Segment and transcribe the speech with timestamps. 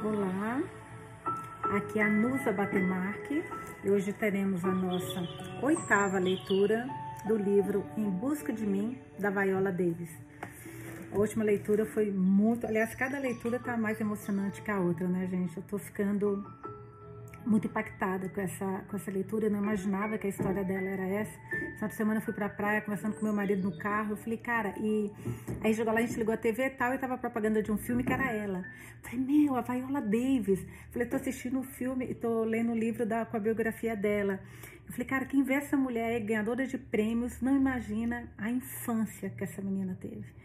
[0.00, 0.62] Olá,
[1.74, 3.42] aqui é a Nusa Batemarque
[3.82, 5.28] e hoje teremos a nossa
[5.60, 6.86] oitava leitura
[7.26, 10.10] do livro Em Busca de Mim, da Viola Davis.
[11.12, 12.64] A última leitura foi muito.
[12.64, 15.56] Aliás, cada leitura tá mais emocionante que a outra, né, gente?
[15.56, 16.46] Eu tô ficando
[17.48, 19.46] muito impactada com essa, com essa leitura.
[19.46, 21.32] Eu não imaginava que a história dela era essa.
[21.76, 24.12] Essa semana eu fui pra praia conversando com meu marido no carro.
[24.12, 25.10] Eu falei, cara, e
[25.62, 27.78] aí chegou lá, a gente ligou a TV e tal, e tava propaganda de um
[27.78, 28.58] filme que era ela.
[28.58, 30.60] Eu falei, meu, a Viola Davis.
[30.60, 33.40] Eu falei, tô assistindo um filme e tô lendo o um livro da, com a
[33.40, 34.38] biografia dela.
[34.86, 39.44] Eu falei, cara, quem vê essa mulher ganhadora de prêmios não imagina a infância que
[39.44, 40.38] essa menina teve.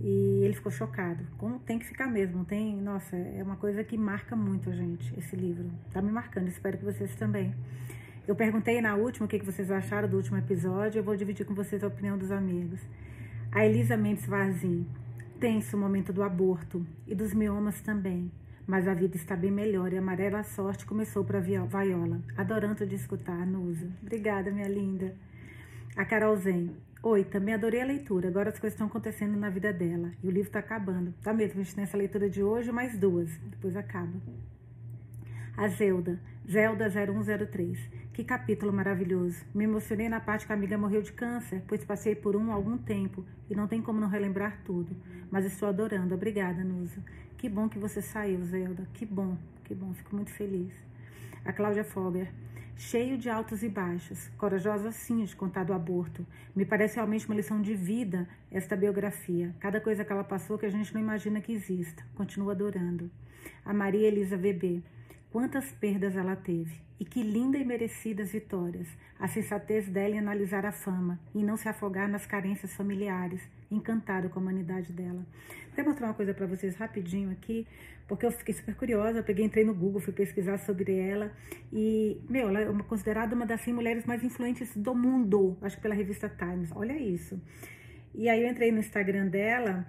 [0.00, 1.24] E ele ficou chocado.
[1.38, 5.12] Como tem que ficar mesmo, tem, nossa, é uma coisa que marca muito a gente,
[5.18, 5.70] esse livro.
[5.92, 7.54] Tá me marcando, espero que vocês também.
[8.26, 11.54] Eu perguntei na última o que vocês acharam do último episódio, eu vou dividir com
[11.54, 12.80] vocês a opinião dos amigos.
[13.52, 14.86] A Elisa Mendes Varzim,
[15.40, 18.30] tenso o momento do aborto e dos miomas também,
[18.66, 22.20] mas a vida está bem melhor e a amarela sorte começou para Viola.
[22.36, 23.88] Adorando de escutar, Nusa.
[24.02, 25.14] Obrigada, minha linda.
[25.96, 28.28] A Carol Zen, Oi, também adorei a leitura.
[28.28, 30.10] Agora as coisas estão acontecendo na vida dela.
[30.22, 31.14] E o livro está acabando.
[31.22, 33.30] Tá mesmo, a gente tem essa leitura de hoje, mais duas.
[33.38, 34.12] Depois acaba.
[35.56, 36.18] A Zelda,
[36.50, 37.78] Zelda 0103.
[38.12, 39.44] Que capítulo maravilhoso.
[39.54, 42.54] Me emocionei na parte que a amiga morreu de câncer, pois passei por um há
[42.54, 44.96] algum tempo e não tem como não relembrar tudo.
[45.30, 46.14] Mas estou adorando.
[46.14, 47.02] Obrigada, Nusa.
[47.36, 48.88] Que bom que você saiu, Zelda.
[48.94, 49.92] Que bom, que bom.
[49.92, 50.72] Fico muito feliz.
[51.44, 52.32] A Cláudia Foger
[52.76, 56.26] cheio de altos e baixos, corajosa sim de contar do aborto.
[56.54, 59.54] Me parece realmente uma lição de vida esta biografia.
[59.58, 62.04] Cada coisa que ela passou que a gente não imagina que exista.
[62.14, 63.10] Continuo adorando.
[63.64, 64.82] A Maria Elisa VB.
[65.36, 66.80] Quantas perdas ela teve.
[66.98, 68.88] E que linda e merecidas vitórias.
[69.20, 73.42] A sensatez dela em analisar a fama e não se afogar nas carências familiares.
[73.70, 75.26] Encantado com a humanidade dela.
[75.76, 77.66] Vou mostrar uma coisa para vocês rapidinho aqui,
[78.08, 79.18] porque eu fiquei super curiosa.
[79.18, 81.30] Eu peguei, entrei no Google, fui pesquisar sobre ela.
[81.70, 85.82] E, meu, ela é considerada uma das 100 mulheres mais influentes do mundo, acho que
[85.82, 86.70] pela revista Times.
[86.74, 87.38] Olha isso.
[88.14, 89.86] E aí eu entrei no Instagram dela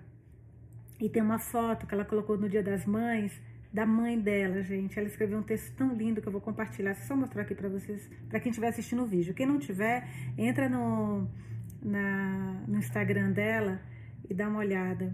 [1.00, 4.98] e tem uma foto que ela colocou no Dia das Mães da mãe dela, gente.
[4.98, 6.96] Ela escreveu um texto tão lindo que eu vou compartilhar.
[6.96, 9.34] Só mostrar aqui para vocês, para quem estiver assistindo o vídeo.
[9.34, 10.08] Quem não tiver,
[10.38, 11.28] entra no,
[11.82, 13.80] na, no Instagram dela
[14.30, 15.14] e dá uma olhada.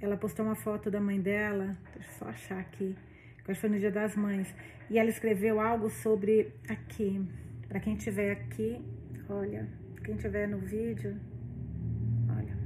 [0.00, 2.96] Ela postou uma foto da mãe dela, deixa eu só achar aqui,
[3.44, 4.54] que acho que foi no Dia das Mães.
[4.88, 7.26] E ela escreveu algo sobre aqui.
[7.66, 8.80] Para quem estiver aqui,
[9.28, 9.68] olha,
[10.04, 11.16] quem estiver no vídeo,
[12.30, 12.56] olha.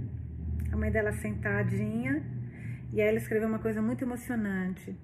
[0.71, 2.23] A mãe dela sentadinha,
[2.93, 4.95] e aí ela escreveu uma coisa muito emocionante.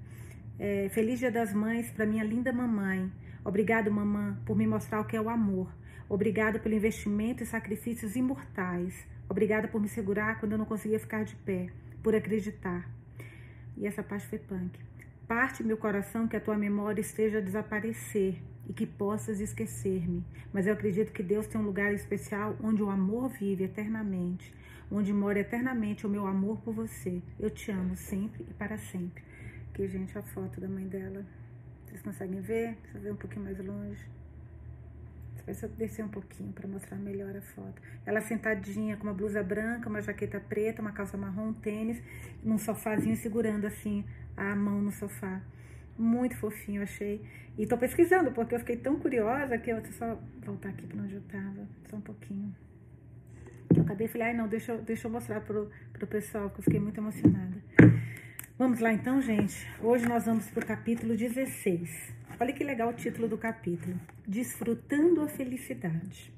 [0.61, 3.13] É, Feliz Dia das Mães para minha linda mamãe.
[3.45, 5.73] Obrigado, mamãe, por me mostrar o que é o amor.
[6.09, 9.07] Obrigada pelo investimento e sacrifícios imortais.
[9.29, 11.69] Obrigada por me segurar quando eu não conseguia ficar de pé,
[12.03, 12.91] por acreditar.
[13.77, 14.81] E essa parte foi punk.
[15.29, 20.25] Parte meu coração que a tua memória esteja a desaparecer e que possas esquecer-me.
[20.53, 24.53] Mas eu acredito que Deus tem um lugar especial onde o amor vive eternamente,
[24.91, 27.23] onde mora eternamente o meu amor por você.
[27.39, 29.28] Eu te amo sempre e para sempre
[29.69, 31.25] aqui, gente, a foto da mãe dela.
[31.87, 32.77] Vocês conseguem ver?
[32.83, 34.05] Deixa eu ver um pouquinho mais longe.
[35.47, 37.81] Vai descer um pouquinho para mostrar melhor a foto.
[38.05, 42.03] Ela sentadinha com uma blusa branca, uma jaqueta preta, uma calça marrom, um tênis,
[42.43, 44.05] num sofazinho segurando assim
[44.37, 45.41] a mão no sofá.
[45.97, 47.23] Muito fofinho, achei.
[47.57, 51.03] E tô pesquisando, porque eu fiquei tão curiosa que eu vou só voltar aqui para
[51.03, 52.55] onde eu tava, só um pouquinho.
[53.75, 56.65] Eu acabei e falei, ai não, deixa deixa eu mostrar pro, pro pessoal, que eu
[56.65, 57.57] fiquei muito emocionada.
[58.59, 59.55] Vamos lá então, gente.
[59.81, 62.13] Hoje nós vamos para o capítulo 16.
[62.41, 63.95] Olha que legal o título do capítulo:
[64.27, 66.35] Desfrutando a felicidade.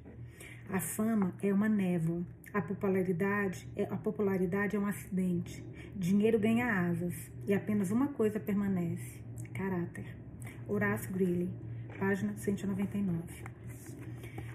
[0.69, 2.23] A fama é uma névoa.
[2.53, 5.65] A popularidade é, a popularidade é um acidente.
[5.97, 7.15] Dinheiro ganha asas
[7.47, 9.23] e apenas uma coisa permanece:
[9.55, 10.15] caráter.
[10.69, 11.49] Horácio Greeley,
[11.99, 13.23] página 199.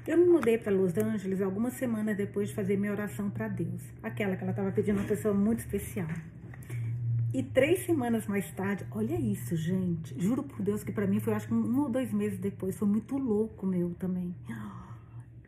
[0.08, 3.82] Eu me mudei para Los Angeles algumas semanas depois de fazer minha oração para Deus,
[4.04, 6.08] aquela que ela estava pedindo uma pessoa muito especial.
[7.36, 10.18] E três semanas mais tarde, olha isso, gente.
[10.18, 12.78] Juro por Deus que para mim foi, acho que um ou dois meses depois.
[12.78, 14.34] Foi muito louco meu também.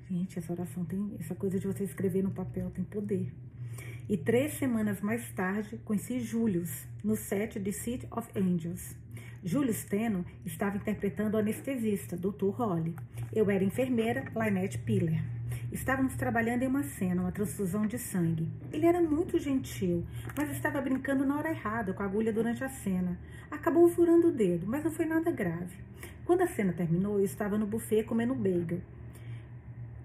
[0.10, 1.16] Gente, essa oração tem.
[1.18, 3.34] Essa coisa de você escrever no papel tem poder.
[4.10, 8.94] E três semanas mais tarde, conheci Julius no set de City of Angels.
[9.42, 12.50] Julius Teno estava interpretando o anestesista, Dr.
[12.50, 12.94] Holly.
[13.32, 15.24] Eu era enfermeira, Lynette Piller.
[15.72, 18.48] Estávamos trabalhando em uma cena, uma transfusão de sangue.
[18.72, 20.06] Ele era muito gentil,
[20.36, 23.20] mas estava brincando na hora errada com a agulha durante a cena.
[23.52, 25.76] Acabou furando o dedo, mas não foi nada grave.
[26.26, 28.80] Quando a cena terminou, eu estava no buffet comendo bagel.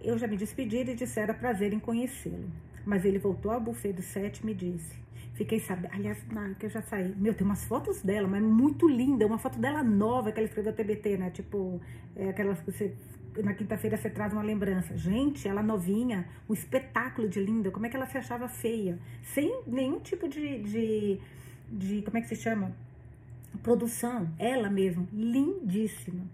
[0.00, 2.50] Eu já me despedi e dissera prazer em conhecê-lo.
[2.84, 4.96] Mas ele voltou ao buffet do set e me disse:
[5.34, 7.14] Fiquei sabendo, aliás, não, que eu já saí.
[7.16, 9.26] Meu, tem umas fotos dela, mas muito linda.
[9.26, 11.30] Uma foto dela nova que ela escreveu TBT, né?
[11.30, 11.80] Tipo,
[12.16, 12.94] é, aquelas que você
[13.42, 14.96] na quinta-feira você traz uma lembrança.
[14.96, 17.70] Gente, ela novinha, um espetáculo de linda.
[17.70, 18.98] Como é que ela se achava feia?
[19.22, 21.20] Sem nenhum tipo de, de,
[21.70, 22.72] de como é que se chama?
[23.62, 24.28] Produção.
[24.38, 26.24] Ela mesma, lindíssima.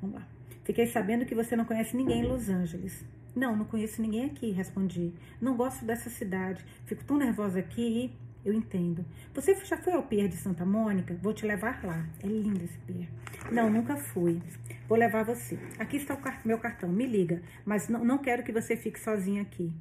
[0.00, 0.26] Vamos lá.
[0.64, 3.04] Fiquei sabendo que você não conhece ninguém em Los Angeles.
[3.34, 5.12] Não, não conheço ninguém aqui, respondi.
[5.40, 6.64] Não gosto dessa cidade.
[6.84, 8.12] Fico tão nervosa aqui
[8.44, 9.04] eu entendo.
[9.34, 11.16] Você já foi ao pier de Santa Mônica?
[11.22, 12.06] Vou te levar lá.
[12.22, 13.08] É lindo esse pier.
[13.50, 14.40] Não, nunca fui.
[14.88, 15.58] Vou levar você.
[15.78, 16.88] Aqui está o meu cartão.
[16.88, 17.42] Me liga.
[17.64, 19.72] Mas não, não quero que você fique sozinha aqui.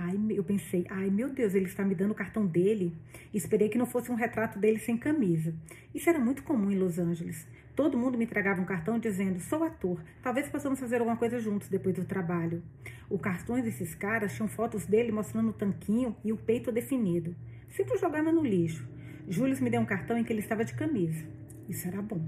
[0.00, 2.96] Ai, eu pensei, ai meu Deus, ele está me dando o cartão dele.
[3.34, 5.52] Esperei que não fosse um retrato dele sem camisa.
[5.92, 7.48] Isso era muito comum em Los Angeles.
[7.78, 11.68] Todo mundo me entregava um cartão dizendo: sou ator, talvez possamos fazer alguma coisa juntos
[11.68, 12.60] depois do trabalho.
[13.08, 17.36] Os cartões desses caras tinham fotos dele mostrando o tanquinho e o peito definido.
[17.68, 18.84] Sempre jogava no lixo.
[19.28, 21.24] Júlio me deu um cartão em que ele estava de camisa.
[21.68, 22.20] Isso era bom.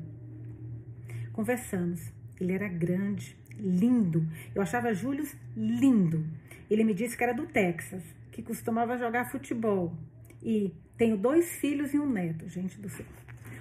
[1.32, 2.12] Conversamos.
[2.41, 4.25] Ele era grande, lindo.
[4.55, 5.26] Eu achava Júlio
[5.56, 6.25] lindo.
[6.70, 9.99] Ele me disse que era do Texas, que costumava jogar futebol.
[10.41, 13.06] E tenho dois filhos e um neto, gente do céu.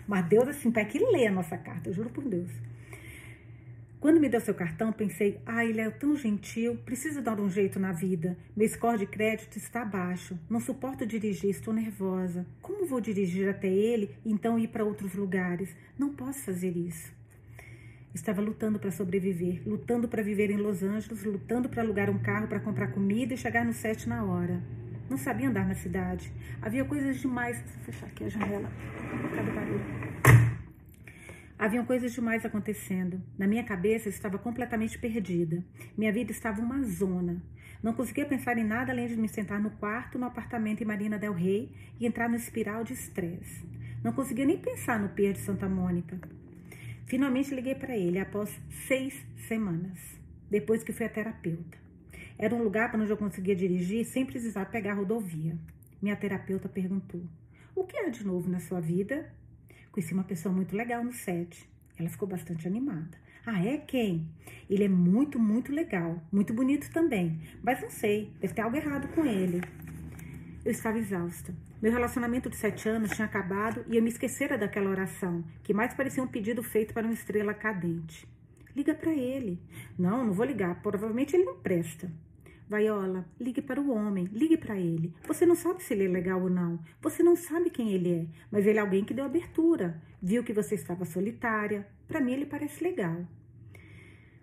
[0.09, 2.49] Mas Deus, assim, para que lê a nossa carta, eu juro por Deus.
[3.99, 7.79] Quando me deu seu cartão, pensei, ah, ele é tão gentil, preciso dar um jeito
[7.79, 8.35] na vida.
[8.57, 12.43] Meu score de crédito está baixo, não suporto dirigir, estou nervosa.
[12.59, 15.75] Como vou dirigir até ele e então ir para outros lugares?
[15.95, 17.13] Não posso fazer isso.
[18.11, 22.47] Estava lutando para sobreviver, lutando para viver em Los Angeles, lutando para alugar um carro
[22.47, 24.59] para comprar comida e chegar no set na hora.
[25.09, 26.31] Não sabia andar na cidade.
[26.61, 27.59] Havia coisas demais.
[27.61, 28.69] Vou fechar aqui a janela.
[29.35, 29.79] Cadê barulho?
[31.87, 33.19] Coisas demais acontecendo.
[33.35, 35.63] Na minha cabeça estava completamente perdida.
[35.97, 37.41] Minha vida estava uma zona.
[37.81, 41.17] Não conseguia pensar em nada além de me sentar no quarto, no apartamento em Marina
[41.17, 43.65] Del Rey e entrar no espiral de estresse.
[44.03, 46.19] Não conseguia nem pensar no Pier de Santa Mônica.
[47.07, 48.49] Finalmente liguei para ele após
[48.87, 49.97] seis semanas,
[50.49, 51.88] depois que fui a terapeuta.
[52.41, 55.57] Era um lugar para onde eu conseguia dirigir sem precisar pegar a rodovia.
[56.01, 57.21] Minha terapeuta perguntou:
[57.75, 59.29] O que há de novo na sua vida?
[59.91, 61.69] Conheci uma pessoa muito legal no set.
[61.97, 63.17] Ela ficou bastante animada.
[63.45, 64.25] Ah, é quem?
[64.69, 66.23] Ele é muito, muito legal.
[66.31, 67.41] Muito bonito também.
[67.61, 69.59] Mas não sei, deve ter algo errado com ele.
[70.63, 71.53] Eu estava exausta.
[71.81, 75.93] Meu relacionamento de sete anos tinha acabado e eu me esquecera daquela oração, que mais
[75.93, 78.25] parecia um pedido feito para uma estrela cadente.
[78.73, 79.59] Liga para ele.
[79.97, 80.81] Não, não vou ligar.
[80.81, 82.09] Provavelmente ele não presta.
[82.69, 85.11] Vaiola, ligue para o homem, ligue para ele.
[85.27, 86.79] Você não sabe se ele é legal ou não.
[87.01, 89.99] Você não sabe quem ele é, mas ele é alguém que deu abertura.
[90.21, 91.87] Viu que você estava solitária.
[92.07, 93.25] Para mim, ele parece legal.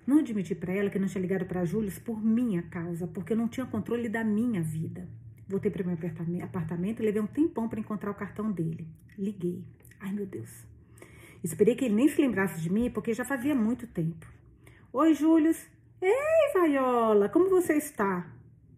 [0.05, 3.37] Não admiti para ela que não tinha ligado para Júlio por minha causa, porque eu
[3.37, 5.08] não tinha controle da minha vida.
[5.49, 5.96] Voltei para o meu
[6.43, 8.88] apartamento e levei um tempão para encontrar o cartão dele.
[9.17, 9.62] Liguei.
[10.00, 10.67] Ai, meu Deus.
[11.44, 14.26] Esperei que ele nem se lembrasse de mim, porque já fazia muito tempo.
[14.93, 15.55] Oi, Júlio.
[16.00, 18.31] Ei, Vaiola, como você está?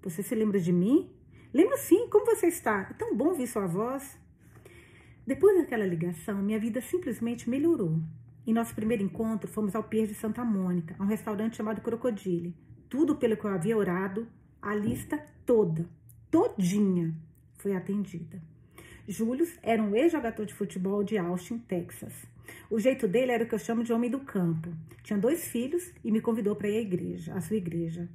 [0.03, 1.11] Você se lembra de mim?
[1.53, 2.87] Lembro sim, como você está?
[2.91, 4.17] É tão bom ouvir sua voz.
[5.26, 7.99] Depois daquela ligação, minha vida simplesmente melhorou.
[8.47, 12.55] Em nosso primeiro encontro, fomos ao Pier de Santa Mônica, a um restaurante chamado Crocodile.
[12.88, 14.29] Tudo pelo que eu havia orado,
[14.62, 15.88] a lista toda,
[16.31, 17.14] todinha,
[17.59, 18.41] foi atendida.
[19.09, 22.14] Júlio era um ex-jogador de futebol de Austin, Texas.
[22.71, 24.73] O jeito dele era o que eu chamo de homem do campo.
[25.02, 28.09] Tinha dois filhos e me convidou para ir à igreja, à sua igreja.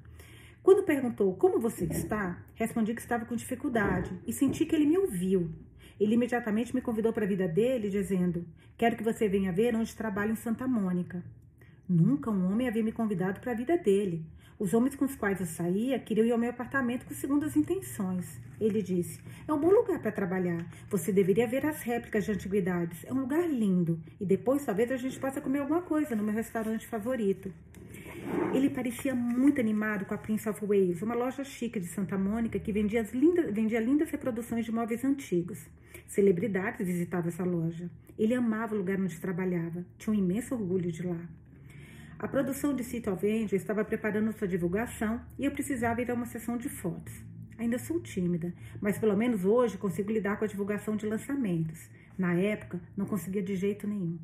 [0.61, 4.97] Quando perguntou como você está, respondi que estava com dificuldade e senti que ele me
[4.97, 5.49] ouviu.
[5.99, 8.45] Ele imediatamente me convidou para a vida dele, dizendo:
[8.77, 11.23] Quero que você venha ver onde trabalho em Santa Mônica.
[11.87, 14.25] Nunca um homem havia me convidado para a vida dele.
[14.63, 18.39] Os homens com os quais eu saía queriam ir ao meu apartamento com segundas intenções.
[18.61, 20.65] Ele disse: É um bom lugar para trabalhar.
[20.89, 23.03] Você deveria ver as réplicas de antiguidades.
[23.03, 23.99] É um lugar lindo.
[24.21, 27.53] E depois talvez a gente possa comer alguma coisa no meu restaurante favorito.
[28.53, 32.57] Ele parecia muito animado com a Prince of Wales, uma loja chique de Santa Mônica
[32.57, 35.59] que vendia lindas, vendia lindas reproduções de móveis antigos.
[36.07, 37.91] Celebridades visitavam essa loja.
[38.17, 41.19] Ele amava o lugar onde trabalhava, tinha um imenso orgulho de lá.
[42.23, 46.13] A produção de City of Angel estava preparando sua divulgação e eu precisava ir a
[46.13, 47.13] uma sessão de fotos.
[47.57, 51.89] Ainda sou tímida, mas pelo menos hoje consigo lidar com a divulgação de lançamentos.
[52.17, 54.17] Na época, não conseguia de jeito nenhum.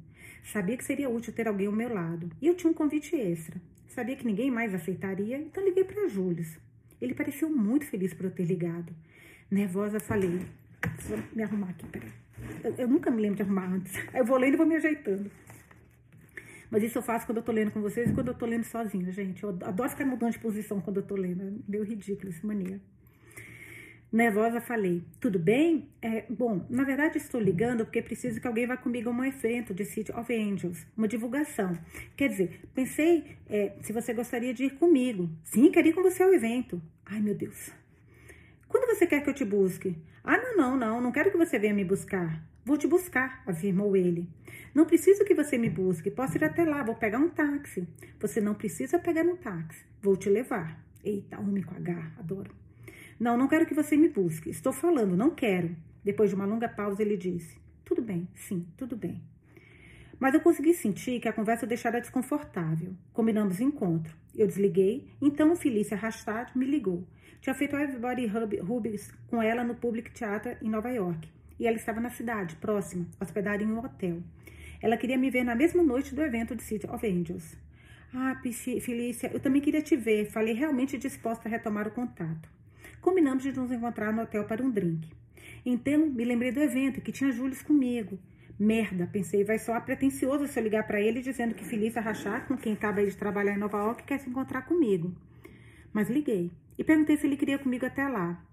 [0.46, 3.60] Sabia que seria útil ter alguém ao meu lado e eu tinha um convite extra.
[3.90, 6.46] Sabia que ninguém mais aceitaria, então liguei para Júlio.
[7.02, 8.94] Ele pareceu muito feliz por eu ter ligado.
[9.52, 10.40] Nervosa, falei:
[11.06, 12.14] Vou me arrumar aqui, peraí.
[12.64, 13.92] Eu, eu nunca me lembro de arrumar antes.
[14.14, 15.30] Eu vou lendo e vou me ajeitando.
[16.70, 18.64] Mas isso eu faço quando eu tô lendo com vocês e quando eu tô lendo
[18.64, 19.44] sozinha, gente.
[19.44, 21.42] Eu adoro ficar mudando de posição quando eu tô lendo.
[21.42, 22.80] É meio ridículo essa mania.
[24.12, 25.88] Nervosa falei, tudo bem?
[26.02, 29.72] É, bom, na verdade estou ligando porque preciso que alguém vá comigo a um evento
[29.72, 31.78] de City of Angels, uma divulgação.
[32.18, 35.30] Quer dizer, pensei é, se você gostaria de ir comigo.
[35.44, 36.82] Sim, quero ir com você ao evento.
[37.06, 37.72] Ai, meu Deus.
[38.68, 39.96] Quando você quer que eu te busque?
[40.24, 42.44] Ah, não, não, não, não quero que você venha me buscar.
[42.66, 44.28] Vou te buscar, afirmou ele.
[44.74, 47.88] Não preciso que você me busque, posso ir até lá, vou pegar um táxi.
[48.20, 50.84] Você não precisa pegar um táxi, vou te levar.
[51.04, 52.52] Eita, homem com H, adoro.
[53.20, 54.50] Não, não quero que você me busque.
[54.50, 55.76] Estou falando, não quero.
[56.04, 59.22] Depois de uma longa pausa, ele disse: Tudo bem, sim, tudo bem.
[60.20, 62.94] Mas eu consegui sentir que a conversa deixara desconfortável.
[63.14, 64.14] Combinamos encontro.
[64.36, 67.08] Eu desliguei, então Felícia Rastad me ligou.
[67.42, 71.30] Tinha feito Everybody Rubens com ela no Public Theater em Nova York.
[71.58, 74.22] E ela estava na cidade, próxima, hospedada em um hotel.
[74.82, 77.58] Ela queria me ver na mesma noite do evento de City of Angels.
[78.14, 78.42] Ah,
[78.82, 80.26] Felícia, eu também queria te ver.
[80.32, 82.50] Falei realmente disposta a retomar o contato.
[83.02, 85.10] Combinamos de nos encontrar no hotel para um drink.
[85.66, 88.18] Então, me lembrei do evento que tinha Júlio comigo.
[88.58, 92.58] Merda, pensei, vai soar pretencioso se eu ligar para ele dizendo que Felícia Rachar, com
[92.58, 95.16] quem estava de trabalhar em Nova York, quer se encontrar comigo.
[95.94, 98.44] Mas liguei e perguntei se ele queria comigo até lá.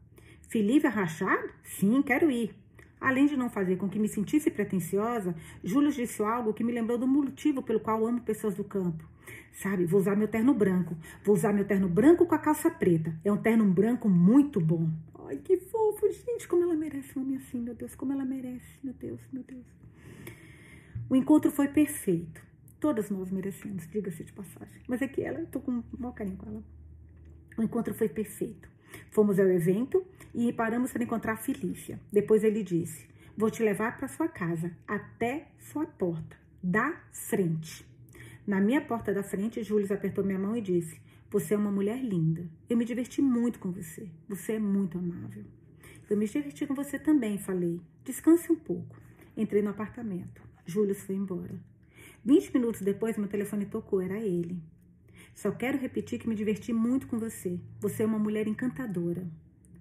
[0.49, 1.39] Felícia Rachar?
[1.65, 2.55] Sim, quero ir.
[3.01, 6.97] Além de não fazer com que me sentisse pretensiosa, Júlio disse algo que me lembrou
[6.97, 9.07] do motivo pelo qual amo pessoas do campo.
[9.53, 10.97] Sabe, vou usar meu terno branco.
[11.25, 13.19] Vou usar meu terno branco com a calça preta.
[13.25, 14.91] É um terno branco muito bom.
[15.27, 18.79] Ai, que fofo, gente, como ela merece um homem assim, meu Deus, como ela merece,
[18.83, 19.67] meu Deus, meu Deus.
[21.09, 22.45] O encontro foi perfeito.
[22.79, 24.83] Todas nós merecemos, diga-se de passagem.
[24.87, 26.63] Mas é que ela, eu tô com maior carinho com ela.
[27.57, 28.69] O encontro foi perfeito.
[29.11, 30.05] Fomos ao evento
[30.37, 31.99] e paramos para encontrar a Felícia.
[32.13, 37.87] Depois ele disse: Vou te levar para sua casa, até sua porta, da frente.
[38.47, 41.01] Na minha porta da frente, Júlio apertou minha mão e disse:
[41.31, 42.47] Você é uma mulher linda.
[42.69, 44.11] Eu me diverti muito com você.
[44.29, 45.45] Você é muito amável.
[46.09, 47.81] Eu me diverti com você também, falei.
[48.05, 48.95] Descanse um pouco.
[49.37, 50.43] Entrei no apartamento.
[50.67, 51.59] Júlio foi embora.
[52.23, 54.03] Vinte minutos depois, meu telefone tocou.
[54.03, 54.63] Era ele.
[55.35, 57.59] Só quero repetir que me diverti muito com você.
[57.81, 59.27] Você é uma mulher encantadora.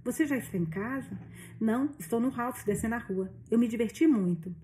[0.06, 1.20] Você já está em casa?
[1.60, 3.34] Não, estou no house descendo a rua.
[3.50, 4.56] Eu me diverti muito.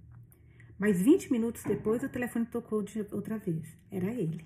[0.78, 3.76] Mas 20 minutos depois o telefone tocou de outra vez.
[3.90, 4.46] Era ele.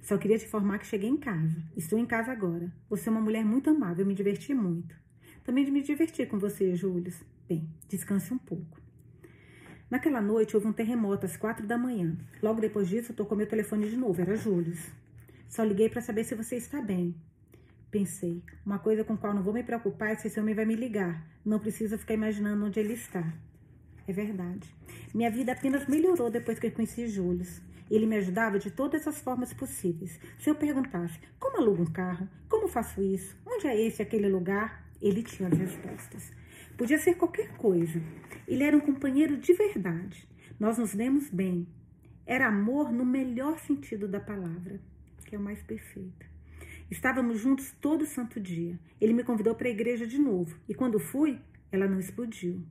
[0.00, 1.60] Só queria te informar que cheguei em casa.
[1.76, 2.72] Estou em casa agora.
[2.88, 4.94] Você é uma mulher muito amável, me diverti muito.
[5.42, 7.12] Também me diverti com você, Júlio.
[7.48, 8.80] Bem, descanse um pouco.
[9.90, 12.16] Naquela noite houve um terremoto às quatro da manhã.
[12.40, 14.20] Logo depois disso, tocou meu telefone de novo.
[14.20, 14.78] Era Júlio.
[15.48, 17.16] Só liguei para saber se você está bem.
[17.90, 20.76] Pensei, uma coisa com qual não vou me preocupar é se esse homem vai me
[20.76, 21.26] ligar.
[21.44, 23.34] Não precisa ficar imaginando onde ele está.
[24.06, 24.72] É verdade.
[25.12, 27.44] Minha vida apenas melhorou depois que eu conheci Júlio.
[27.90, 30.20] Ele me ajudava de todas as formas possíveis.
[30.38, 34.88] Se eu perguntasse como alugo um carro, como faço isso, onde é esse aquele lugar,
[35.02, 36.30] ele tinha as respostas.
[36.78, 38.00] Podia ser qualquer coisa.
[38.46, 40.28] Ele era um companheiro de verdade.
[40.60, 41.66] Nós nos demos bem.
[42.24, 44.80] Era amor no melhor sentido da palavra,
[45.26, 46.29] que é o mais perfeito.
[46.90, 48.76] Estávamos juntos todo santo dia.
[49.00, 50.58] Ele me convidou para a igreja de novo.
[50.68, 51.38] E quando fui,
[51.70, 52.64] ela não explodiu.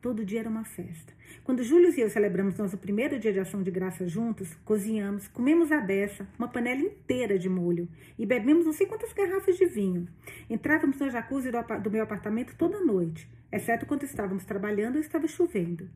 [0.00, 1.12] Todo dia era uma festa.
[1.44, 5.70] Quando Júlio e eu celebramos nosso primeiro dia de ação de graça juntos, cozinhamos, comemos
[5.70, 7.86] a beça, uma panela inteira de molho
[8.18, 10.08] e bebemos não sei quantas garrafas de vinho.
[10.48, 15.28] Entrávamos no jacuzzi do, do meu apartamento toda noite, exceto quando estávamos trabalhando ou estava
[15.28, 15.90] chovendo.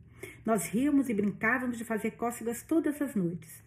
[0.44, 3.62] Nós ríamos e brincávamos de fazer cócegas todas as noites.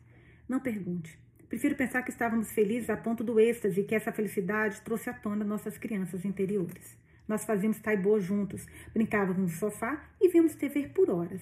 [0.47, 1.22] Não pergunte.
[1.53, 5.45] Prefiro pensar que estávamos felizes a ponto do êxtase que essa felicidade trouxe à tona
[5.45, 6.97] nossas crianças interiores.
[7.27, 11.41] Nós fazíamos taibô juntos, brincávamos no sofá e víamos TV por horas.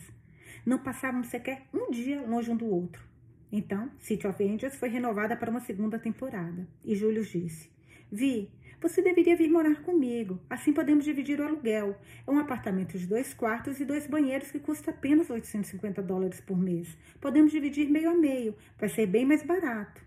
[0.65, 3.01] Não passávamos sequer um dia longe um do outro.
[3.49, 6.67] Então, City of Angels foi renovada para uma segunda temporada.
[6.83, 7.69] E Júlio disse:
[8.11, 8.51] Vi,
[8.81, 10.39] você deveria vir morar comigo.
[10.50, 11.95] Assim podemos dividir o aluguel.
[12.25, 16.57] É um apartamento de dois quartos e dois banheiros que custa apenas 850 dólares por
[16.57, 16.97] mês.
[17.21, 18.55] Podemos dividir meio a meio.
[18.79, 20.01] Vai ser bem mais barato.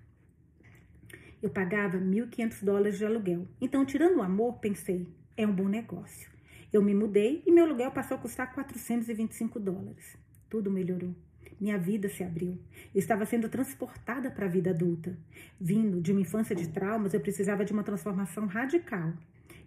[1.40, 3.46] Eu pagava 1.500 dólares de aluguel.
[3.60, 6.28] Então, tirando o amor, pensei: é um bom negócio.
[6.72, 10.16] Eu me mudei e meu aluguel passou a custar 425 dólares.
[10.50, 11.14] Tudo melhorou.
[11.60, 12.58] Minha vida se abriu.
[12.94, 15.16] Eu estava sendo transportada para a vida adulta.
[15.60, 19.12] Vindo de uma infância de traumas, eu precisava de uma transformação radical.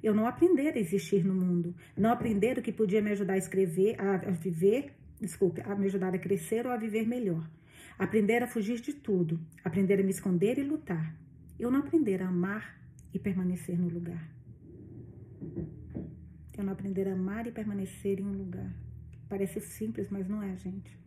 [0.01, 3.37] Eu não aprender a existir no mundo, não aprender o que podia me ajudar a
[3.37, 7.49] escrever, a, viver, desculpe, a me ajudar a crescer ou a viver melhor.
[7.97, 11.15] Aprender a fugir de tudo, aprender a me esconder e lutar.
[11.59, 12.79] Eu não aprender a amar
[13.11, 14.29] e permanecer no lugar.
[16.55, 18.71] Eu não aprender a amar e permanecer em um lugar.
[19.27, 20.97] Parece simples, mas não é, gente.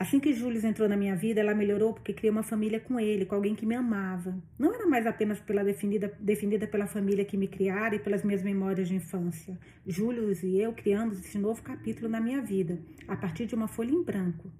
[0.00, 3.26] Assim que Júlio entrou na minha vida, ela melhorou porque criei uma família com ele,
[3.26, 4.34] com alguém que me amava.
[4.58, 8.42] Não era mais apenas pela definida, definida pela família que me criara e pelas minhas
[8.42, 9.58] memórias de infância.
[9.86, 13.90] Júlio e eu criamos esse novo capítulo na minha vida, a partir de uma folha
[13.90, 14.50] em branco.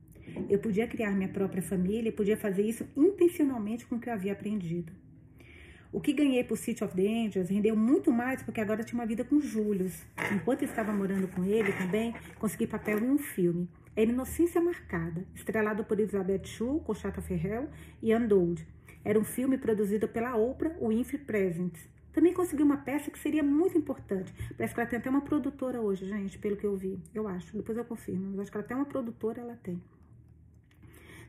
[0.46, 4.12] Eu podia criar minha própria família e podia fazer isso intencionalmente com o que eu
[4.12, 4.92] havia aprendido.
[5.90, 9.06] O que ganhei por City of the Angels rendeu muito mais porque agora tinha uma
[9.06, 9.90] vida com Júlio.
[10.34, 13.66] Enquanto estava morando com ele também, consegui papel em um filme.
[14.00, 17.68] Era Inocência Marcada, estrelado por Elizabeth Shue, Cochata Ferrell
[18.02, 18.66] e Undold.
[19.04, 21.86] Era um filme produzido pela Oprah Winfrey Presents.
[22.10, 24.32] Também consegui uma peça que seria muito importante.
[24.56, 26.98] Parece que ela tem até uma produtora hoje, gente, pelo que eu vi.
[27.14, 28.30] Eu acho, depois eu confirmo.
[28.30, 29.78] Mas acho que ela tem uma produtora, ela tem.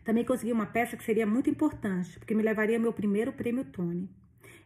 [0.06, 3.66] Também consegui uma peça que seria muito importante, porque me levaria ao meu primeiro prêmio
[3.66, 4.10] Tony.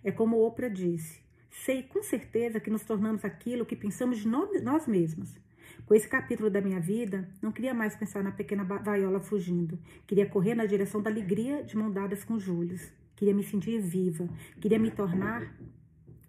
[0.04, 5.44] É como Oprah disse: sei com certeza que nos tornamos aquilo que pensamos nós mesmos.
[5.86, 9.78] Com esse capítulo da minha vida, não queria mais pensar na pequena vaiola fugindo.
[10.08, 12.80] Queria correr na direção da alegria de mão dadas com Júlio.
[13.16, 14.28] Queria me sentir viva.
[14.60, 15.56] Queria me tornar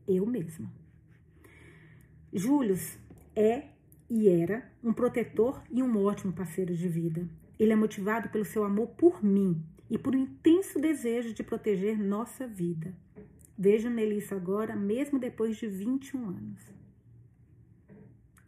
[0.06, 0.70] eu mesma.
[2.32, 2.76] Júlio
[3.34, 3.68] é
[4.10, 7.26] e era um protetor e um ótimo parceiro de vida.
[7.58, 11.98] Ele é motivado pelo seu amor por mim e por um intenso desejo de proteger
[11.98, 12.94] nossa vida.
[13.58, 16.76] Vejo nele isso agora, mesmo depois de 21 anos.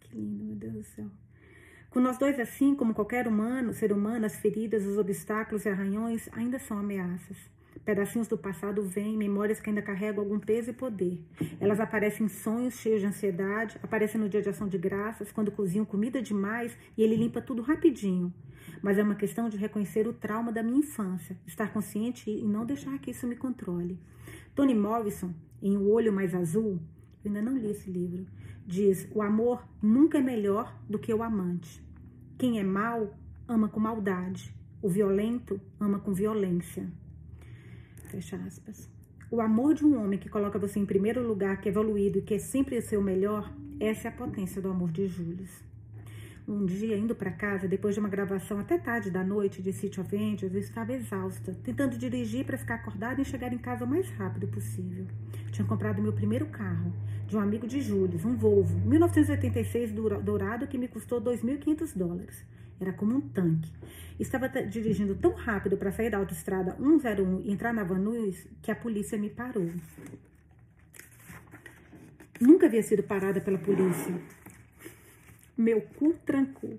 [0.08, 1.06] Que lindo, meu Deus do céu.
[1.90, 6.28] Com nós dois assim, como qualquer humano, ser humano, as feridas, os obstáculos e arranhões
[6.32, 7.36] ainda são ameaças.
[7.84, 11.24] Pedacinhos do passado vêm, memórias que ainda carregam algum peso e poder.
[11.58, 15.50] Elas aparecem em sonhos cheios de ansiedade, aparecem no dia de ação de graças, quando
[15.50, 18.32] cozinham comida demais e ele limpa tudo rapidinho.
[18.82, 22.66] Mas é uma questão de reconhecer o trauma da minha infância, estar consciente e não
[22.66, 23.98] deixar que isso me controle.
[24.54, 26.78] Toni Morrison, em O Olho Mais Azul,
[27.28, 28.26] ainda não li esse livro,
[28.66, 31.82] diz: o amor nunca é melhor do que o amante.
[32.36, 33.16] Quem é mal
[33.46, 34.54] ama com maldade.
[34.80, 36.88] O violento ama com violência.
[38.08, 38.88] Fecha aspas.
[39.30, 42.22] O amor de um homem que coloca você em primeiro lugar, que é evoluído e
[42.22, 45.46] que é sempre o seu melhor, essa é a potência do amor de Júlio.
[46.48, 50.00] Um dia, indo para casa, depois de uma gravação até tarde da noite de City
[50.00, 53.86] of Angels, eu estava exausta, tentando dirigir para ficar acordada e chegar em casa o
[53.86, 55.06] mais rápido possível.
[55.52, 56.90] Tinha comprado meu primeiro carro,
[57.26, 59.92] de um amigo de Júlio, um Volvo, 1986
[60.24, 62.42] dourado, que me custou 2.500 dólares.
[62.80, 63.70] Era como um tanque.
[64.18, 68.74] Estava dirigindo tão rápido para sair da autoestrada 101 e entrar na Vanus que a
[68.74, 69.70] polícia me parou.
[72.40, 74.14] Nunca havia sido parada pela polícia.
[75.58, 76.78] Meu cu trancou.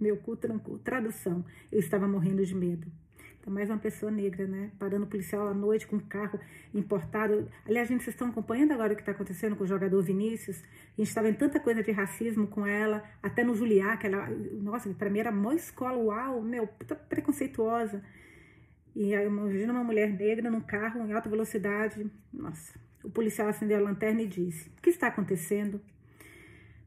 [0.00, 0.78] Meu cu trancou.
[0.78, 1.44] Tradução.
[1.70, 2.90] Eu estava morrendo de medo.
[3.38, 4.70] Então, mais uma pessoa negra, né?
[4.78, 6.40] Parando policial à noite com um carro
[6.72, 7.46] importado.
[7.66, 10.64] Aliás, gente, vocês estão acompanhando agora o que está acontecendo com o jogador Vinícius?
[10.64, 14.30] A gente está vendo tanta coisa de racismo com ela, até no Juliá, que ela,
[14.62, 18.02] nossa, para mim era mó escola, uau, meu, puta preconceituosa.
[18.94, 22.10] E aí, imagina uma mulher negra num carro em alta velocidade.
[22.32, 22.80] Nossa.
[23.04, 25.82] O policial acendeu a lanterna e disse: O que está acontecendo?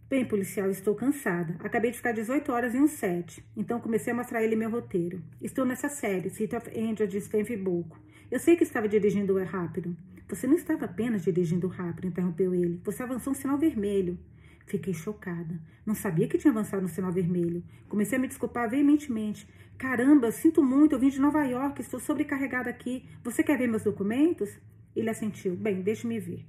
[0.09, 1.55] Bem, policial, estou cansada.
[1.59, 5.21] Acabei de ficar 18 horas em um set, então comecei a mostrar ele meu roteiro.
[5.39, 7.95] Estou nessa série, City of Angels de Boco.
[8.31, 9.95] Eu sei que estava dirigindo rápido.
[10.27, 12.81] Você não estava apenas dirigindo rápido, interrompeu ele.
[12.85, 14.17] Você avançou um sinal vermelho.
[14.65, 15.61] Fiquei chocada.
[15.85, 17.63] Não sabia que tinha avançado no sinal vermelho.
[17.87, 19.47] Comecei a me desculpar veementemente.
[19.77, 23.05] Caramba, sinto muito, eu vim de Nova York, estou sobrecarregada aqui.
[23.23, 24.49] Você quer ver meus documentos?
[24.95, 25.55] Ele assentiu.
[25.55, 26.43] Bem, deixe-me ver.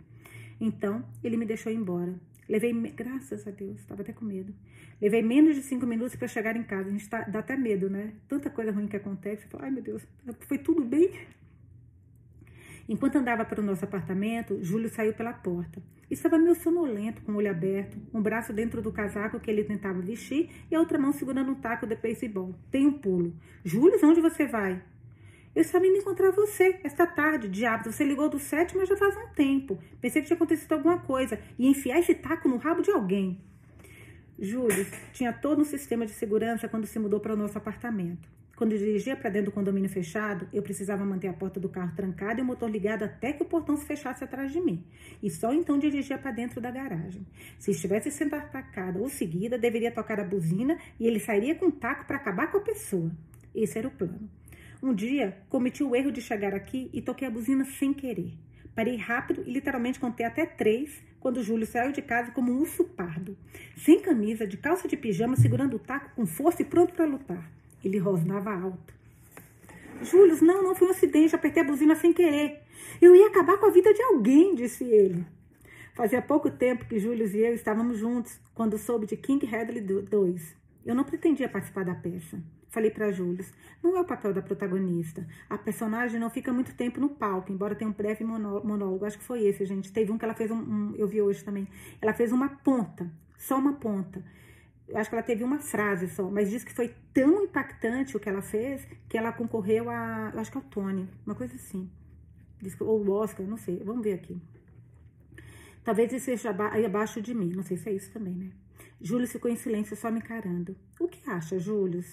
[0.59, 2.15] Então, ele me deixou embora.
[2.51, 4.53] Levei, graças a Deus, estava até com medo.
[5.01, 6.89] Levei menos de cinco minutos para chegar em casa.
[6.89, 8.13] A gente tá, dá até medo, né?
[8.27, 9.47] Tanta coisa ruim que acontece.
[9.61, 10.05] Ai meu Deus,
[10.49, 11.13] foi tudo bem?
[12.89, 15.81] Enquanto andava para o nosso apartamento, Júlio saiu pela porta.
[16.11, 20.01] Estava meio sonolento, com o olho aberto, um braço dentro do casaco que ele tentava
[20.01, 22.53] vestir e a outra mão segurando um taco de beisebol.
[22.69, 23.33] Tem um pulo.
[23.65, 24.83] Júlio, onde você vai?
[25.55, 27.91] Eu estava indo encontrar você esta tarde, diabo.
[27.91, 29.79] Você ligou do sete, mas já faz um tempo.
[30.01, 31.41] Pensei que tinha acontecido alguma coisa.
[31.59, 33.41] E enfiar esse taco no rabo de alguém.
[34.39, 38.29] Júlio tinha todo um sistema de segurança quando se mudou para o nosso apartamento.
[38.57, 42.41] Quando dirigia para dentro do condomínio fechado, eu precisava manter a porta do carro trancada
[42.41, 44.85] e o motor ligado até que o portão se fechasse atrás de mim.
[45.23, 47.27] E só então dirigia para dentro da garagem.
[47.59, 51.71] Se estivesse sendo atacada ou seguida, deveria tocar a buzina e ele sairia com um
[51.71, 53.11] taco para acabar com a pessoa.
[53.55, 54.29] Esse era o plano.
[54.83, 58.33] Um dia, cometi o erro de chegar aqui e toquei a buzina sem querer.
[58.75, 62.85] Parei rápido e literalmente contei até três quando Júlio saiu de casa como um urso
[62.85, 63.37] pardo,
[63.77, 67.53] sem camisa, de calça de pijama, segurando o taco com força e pronto para lutar.
[67.85, 68.95] Ele rosnava alto.
[70.03, 72.63] Júlio, não, não foi um acidente, apertei a buzina sem querer.
[73.03, 75.27] Eu ia acabar com a vida de alguém, disse ele.
[75.95, 80.57] Fazia pouco tempo que Júlio e eu estávamos juntos quando soube de King Hadley 2.
[80.87, 82.43] Eu não pretendia participar da peça.
[82.71, 83.45] Falei para Júlio,
[83.83, 85.27] não é o papel da protagonista.
[85.49, 89.05] A personagem não fica muito tempo no palco, embora tenha um breve monólogo.
[89.05, 89.93] Acho que foi esse, gente.
[89.93, 91.67] Teve um que ela fez um, um eu vi hoje também.
[92.01, 94.25] Ela fez uma ponta, só uma ponta.
[94.89, 98.21] Eu acho que ela teve uma frase só, mas disse que foi tão impactante o
[98.21, 101.91] que ela fez que ela concorreu a, acho que é o Tony, uma coisa assim.
[102.81, 103.83] Ou o Oscar, não sei.
[103.85, 104.41] Vamos ver aqui.
[105.83, 107.53] Talvez isso seja aí abaixo de mim.
[107.55, 108.51] Não sei se é isso também, né?
[109.01, 110.77] Júlio ficou em silêncio, só me encarando.
[111.01, 112.05] O que acha, Júlio?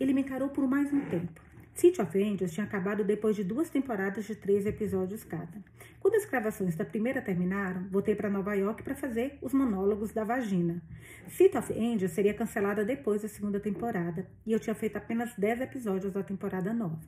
[0.00, 1.40] Ele me encarou por mais um tempo.
[1.74, 5.62] City of Angels tinha acabado depois de duas temporadas de três episódios cada.
[6.00, 10.24] Quando as gravações da primeira terminaram, voltei para Nova York para fazer os monólogos da
[10.24, 10.82] vagina.
[11.28, 15.60] City of Angels seria cancelada depois da segunda temporada e eu tinha feito apenas dez
[15.60, 17.00] episódios da temporada nova.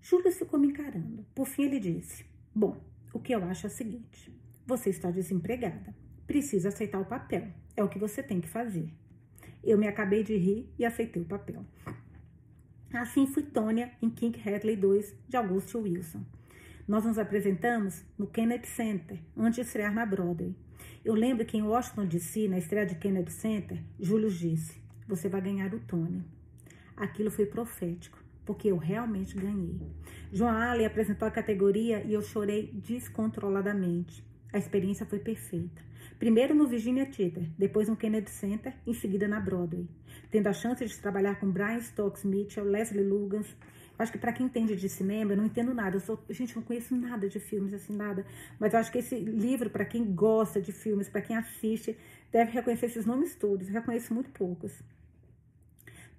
[0.00, 1.26] Júlio ficou me encarando.
[1.34, 2.80] Por fim, ele disse: Bom,
[3.12, 4.34] o que eu acho é o seguinte:
[4.66, 5.94] você está desempregada.
[6.26, 7.48] Precisa aceitar o papel.
[7.76, 8.88] É o que você tem que fazer.
[9.66, 11.66] Eu me acabei de rir e aceitei o papel.
[12.94, 16.24] Assim fui Tônia em King Hadley 2, de Augusto Wilson.
[16.86, 20.54] Nós nos apresentamos no Kennedy Center, antes de estrear na Broadway.
[21.04, 25.40] Eu lembro que em Washington DC, na estreia de Kennedy Center, Júlio disse: Você vai
[25.40, 26.24] ganhar o Tony.
[26.96, 29.80] Aquilo foi profético, porque eu realmente ganhei.
[30.32, 34.24] João Allen apresentou a categoria e eu chorei descontroladamente.
[34.52, 35.85] A experiência foi perfeita.
[36.18, 39.86] Primeiro no Virginia Theater, depois no Kennedy Center, em seguida na Broadway.
[40.30, 43.54] Tendo a chance de trabalhar com Brian Stokes Mitchell, Leslie Lugans.
[43.98, 45.96] Acho que para quem entende de cinema, eu não entendo nada.
[45.96, 48.24] Eu sou, gente, não conheço nada de filmes, assim, nada.
[48.58, 51.96] Mas eu acho que esse livro, para quem gosta de filmes, para quem assiste,
[52.32, 53.68] deve reconhecer esses nomes todos.
[53.68, 54.82] Eu reconheço muito poucos.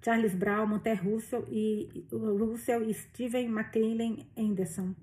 [0.00, 4.94] Charles Brown, Monte Russell e, Russell e Steven McLean Anderson.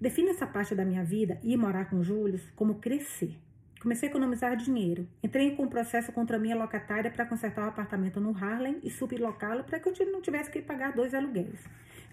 [0.00, 3.36] Defino essa parte da minha vida, ir morar com Júlio, como crescer.
[3.82, 5.08] Comecei a economizar dinheiro.
[5.24, 8.88] Entrei com um processo contra a minha locatária para consertar o apartamento no Harlem e
[8.88, 11.58] sublocá-lo para que eu não tivesse que pagar dois aluguéis.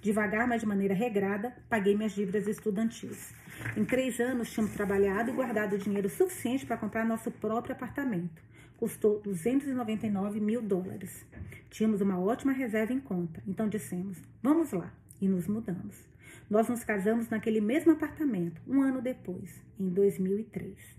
[0.01, 3.35] Devagar, mas de maneira regrada, paguei minhas dívidas estudantis.
[3.77, 8.41] Em três anos, tínhamos trabalhado e guardado dinheiro suficiente para comprar nosso próprio apartamento.
[8.75, 11.23] Custou 299 mil dólares.
[11.69, 16.03] Tínhamos uma ótima reserva em conta, então dissemos: vamos lá, e nos mudamos.
[16.49, 20.98] Nós nos casamos naquele mesmo apartamento, um ano depois, em 2003.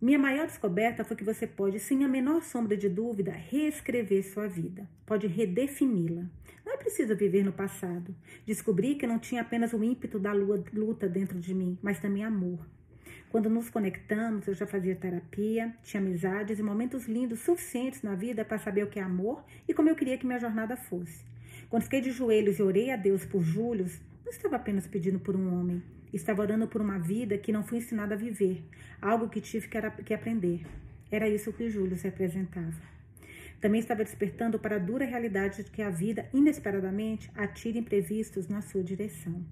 [0.00, 4.46] Minha maior descoberta foi que você pode, sem a menor sombra de dúvida, reescrever sua
[4.46, 6.24] vida, pode redefini-la.
[6.64, 8.14] Não é preciso viver no passado.
[8.46, 12.64] Descobri que não tinha apenas o ímpeto da luta dentro de mim, mas também amor.
[13.28, 18.44] Quando nos conectamos, eu já fazia terapia, tinha amizades e momentos lindos suficientes na vida
[18.44, 21.24] para saber o que é amor e como eu queria que minha jornada fosse.
[21.68, 23.86] Quando fiquei de joelhos e orei a Deus por Júlio,
[24.24, 27.78] não estava apenas pedindo por um homem, Estava orando por uma vida que não fui
[27.78, 28.64] ensinada a viver,
[29.00, 30.66] algo que tive que, aprender.
[31.10, 32.80] Era isso que Júlio se apresentava.
[33.60, 38.62] Também estava despertando para a dura realidade de que a vida, inesperadamente, atira imprevistos na
[38.62, 39.44] sua direção.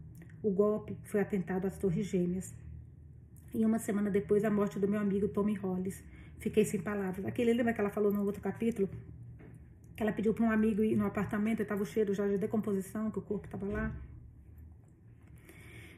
[0.42, 2.54] O golpe foi atentado às Torres Gêmeas.
[3.52, 6.04] E uma semana depois, a morte do meu amigo Tommy Hollis.
[6.38, 7.24] Fiquei sem palavras.
[7.26, 8.88] Aquele, lembra que ela falou no outro capítulo?
[9.96, 12.38] Que ela pediu para um amigo ir no apartamento e estava o cheiro já de
[12.38, 13.92] decomposição, que o corpo estava lá.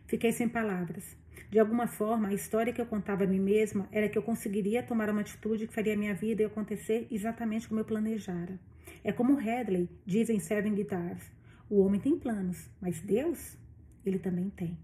[0.09, 1.15] Fiquei sem palavras.
[1.51, 4.83] De alguma forma, a história que eu contava a mim mesma era que eu conseguiria
[4.83, 8.59] tomar uma atitude que faria minha vida acontecer exatamente como eu planejara.
[9.05, 11.31] É como Hadley diz em Seven Guitars:
[11.69, 13.59] o homem tem planos, mas Deus,
[14.05, 14.79] ele também tem.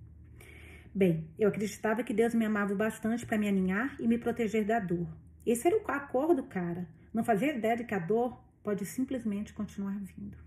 [0.94, 4.78] Bem, eu acreditava que Deus me amava bastante para me aninhar e me proteger da
[4.78, 5.08] dor.
[5.46, 6.86] Esse era o acordo, cara.
[7.14, 10.43] Não fazia ideia de que a dor pode simplesmente continuar vindo.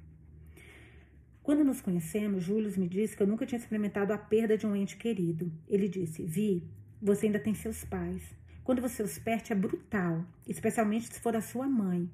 [1.47, 4.75] Quando nos conhecemos, Júlio me disse que eu nunca tinha experimentado a perda de um
[4.75, 5.49] ente querido.
[5.65, 6.61] Ele disse: Vi,
[7.01, 8.21] você ainda tem seus pais.
[8.65, 12.11] Quando você os perde, é brutal, especialmente se for a sua mãe.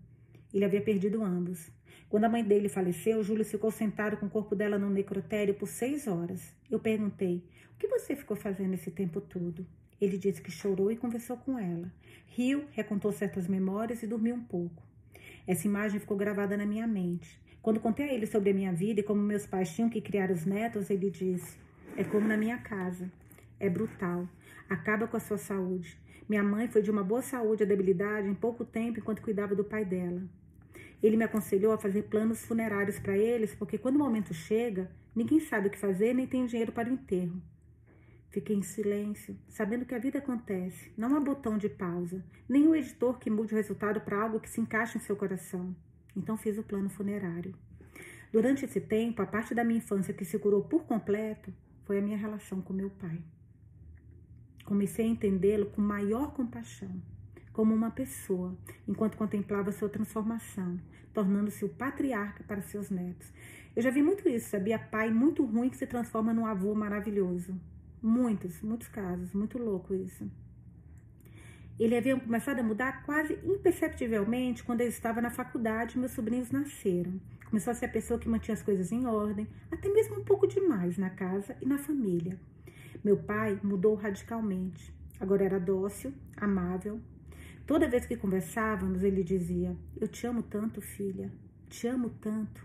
[0.54, 1.72] Ele havia perdido ambos.
[2.10, 5.67] Quando a mãe dele faleceu, Júlio ficou sentado com o corpo dela no necrotério por
[5.67, 6.54] seis horas.
[6.69, 7.43] Eu perguntei:
[7.74, 9.65] O que você ficou fazendo esse tempo todo?
[10.00, 11.91] Ele disse que chorou e conversou com ela.
[12.28, 14.84] Riu, recontou certas memórias e dormiu um pouco.
[15.48, 17.41] Essa imagem ficou gravada na minha mente.
[17.63, 20.30] Quando contei a ele sobre a minha vida e como meus pais tinham que criar
[20.30, 21.58] os netos, ele disse:
[21.95, 23.10] É como na minha casa.
[23.58, 24.28] É brutal.
[24.69, 25.97] Acaba com a sua saúde.
[26.28, 29.63] Minha mãe foi de uma boa saúde a debilidade em pouco tempo enquanto cuidava do
[29.63, 30.21] pai dela.
[31.02, 35.39] Ele me aconselhou a fazer planos funerários para eles, porque quando o momento chega, ninguém
[35.39, 37.41] sabe o que fazer nem tem dinheiro para o enterro.
[38.30, 40.91] Fiquei em silêncio, sabendo que a vida acontece.
[40.97, 44.49] Não há botão de pausa, nem o editor que mude o resultado para algo que
[44.49, 45.73] se encaixe em seu coração.
[46.15, 47.54] Então fiz o plano funerário.
[48.32, 51.54] Durante esse tempo, a parte da minha infância que se curou por completo
[51.86, 53.21] foi a minha relação com meu pai.
[54.65, 57.02] Comecei a entendê-lo com maior compaixão.
[57.54, 60.80] como uma pessoa, enquanto contemplava sua transformação,
[61.13, 63.32] tornando-se o patriarca para seus netos.
[63.76, 64.80] Eu já vi muito isso, sabia?
[64.80, 67.56] Pai muito ruim que se transforma num avô maravilhoso.
[68.02, 70.30] Muitos, muitos casos, muito louco isso.
[71.80, 76.52] Ele havia começado a mudar quase imperceptivelmente quando eu estava na faculdade e meus sobrinhos
[76.52, 77.20] nasceram.
[77.46, 80.48] Começou a ser a pessoa que mantinha as coisas em ordem, até mesmo um pouco
[80.48, 82.40] demais na casa e na família.
[83.04, 84.94] Meu pai mudou radicalmente.
[85.20, 87.00] Agora era dócil, amável.
[87.66, 91.32] Toda vez que conversávamos, ele dizia: Eu te amo tanto, filha,
[91.70, 92.64] te amo tanto.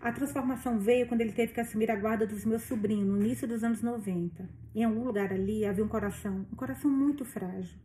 [0.00, 3.48] A transformação veio quando ele teve que assumir a guarda dos meus sobrinhos no início
[3.48, 4.48] dos anos 90.
[4.74, 7.78] Em algum lugar ali havia um coração, um coração muito frágil.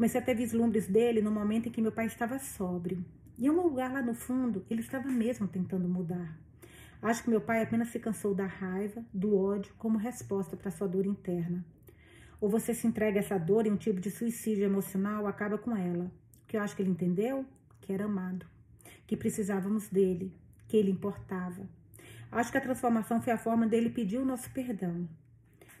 [0.00, 3.04] Comecei a ter vislumbres dele no momento em que meu pai estava sóbrio.
[3.36, 6.38] E em um lugar lá no fundo, ele estava mesmo tentando mudar.
[7.02, 10.88] Acho que meu pai apenas se cansou da raiva, do ódio, como resposta para sua
[10.88, 11.62] dor interna.
[12.40, 15.76] Ou você se entrega a essa dor e um tipo de suicídio emocional acaba com
[15.76, 16.06] ela.
[16.44, 17.44] O que eu acho que ele entendeu?
[17.82, 18.46] Que era amado,
[19.06, 20.32] que precisávamos dele,
[20.66, 21.68] que ele importava.
[22.32, 25.06] Acho que a transformação foi a forma dele pedir o nosso perdão.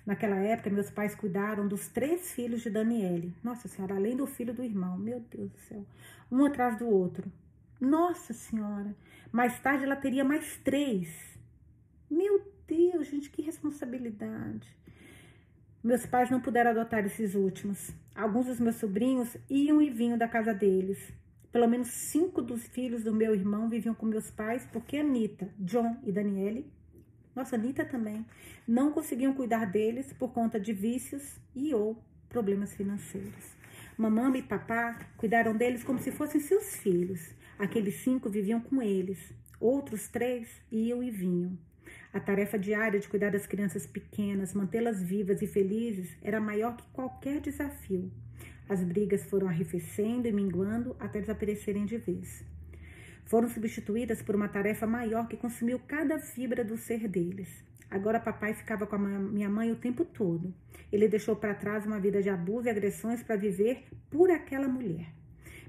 [0.04, 3.34] Naquela época, meus pais cuidaram dos três filhos de Daniele.
[3.42, 5.84] Nossa Senhora, além do filho do irmão, meu Deus do céu.
[6.30, 7.30] Um atrás do outro.
[7.80, 8.94] Nossa Senhora!
[9.32, 11.38] Mais tarde ela teria mais três.
[12.10, 14.68] Meu Deus, gente, que responsabilidade.
[15.82, 17.90] Meus pais não puderam adotar esses últimos.
[18.14, 21.12] Alguns dos meus sobrinhos iam e vinham da casa deles.
[21.52, 25.96] Pelo menos cinco dos filhos do meu irmão viviam com meus pais, porque Anitta, John
[26.04, 26.70] e Daniele,
[27.34, 28.26] nossa, Anitta também,
[28.66, 33.56] não conseguiam cuidar deles por conta de vícios e ou problemas financeiros.
[33.96, 37.34] Mamãe e papá cuidaram deles como se fossem seus filhos.
[37.58, 39.18] Aqueles cinco viviam com eles,
[39.60, 41.58] outros três iam e vinham.
[42.12, 46.88] A tarefa diária de cuidar das crianças pequenas, mantê-las vivas e felizes, era maior que
[46.92, 48.10] qualquer desafio.
[48.68, 52.44] As brigas foram arrefecendo e minguando até desaparecerem de vez.
[53.30, 57.48] Foram substituídas por uma tarefa maior que consumiu cada fibra do ser deles.
[57.88, 60.52] Agora papai ficava com a minha mãe o tempo todo.
[60.90, 65.12] Ele deixou para trás uma vida de abuso e agressões para viver por aquela mulher.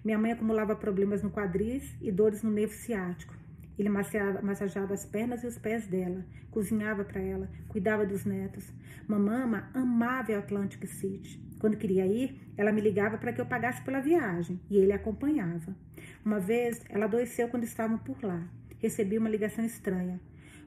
[0.03, 3.35] Minha mãe acumulava problemas no quadris e dores no nervo ciático.
[3.77, 8.73] Ele massageava as pernas e os pés dela, cozinhava para ela, cuidava dos netos.
[9.07, 11.39] Mamama amava Atlantic City.
[11.59, 15.75] Quando queria ir, ela me ligava para que eu pagasse pela viagem e ele acompanhava.
[16.23, 18.47] Uma vez, ela adoeceu quando estavam por lá.
[18.79, 20.19] Recebi uma ligação estranha.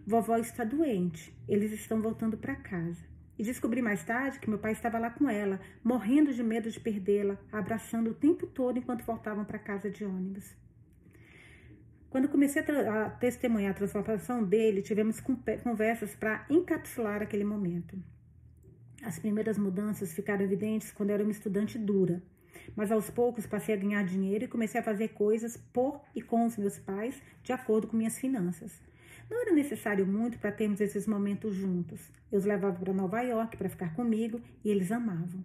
[0.07, 1.35] Vovó está doente.
[1.49, 3.03] Eles estão voltando para casa.
[3.39, 6.79] E descobri mais tarde que meu pai estava lá com ela, morrendo de medo de
[6.79, 10.55] perdê-la, abraçando o tempo todo enquanto voltavam para casa de ônibus.
[12.11, 15.21] Quando comecei a, a testemunhar a transformação dele, tivemos
[15.65, 17.99] conversas para encapsular aquele momento.
[19.03, 22.23] As primeiras mudanças ficaram evidentes quando era uma estudante dura,
[22.77, 26.47] mas aos poucos passei a ganhar dinheiro e comecei a fazer coisas por e com
[26.47, 28.81] os meus pais, de acordo com minhas finanças.
[29.31, 32.13] Não era necessário muito para termos esses momentos juntos.
[32.31, 35.45] Eu os levava para Nova York para ficar comigo e eles amavam.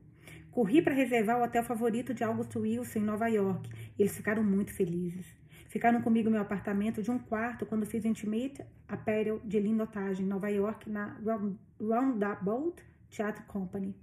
[0.52, 3.70] Corri para reservar o hotel favorito de August Wilson em Nova York.
[3.98, 5.26] Eles ficaram muito felizes.
[5.70, 10.30] Ficaram comigo no meu apartamento de um quarto quando fiz Intimate Apparel de Lindotagem, em
[10.30, 11.16] Nova York, na
[11.80, 12.84] Roundabout
[13.16, 13.96] Theatre Company.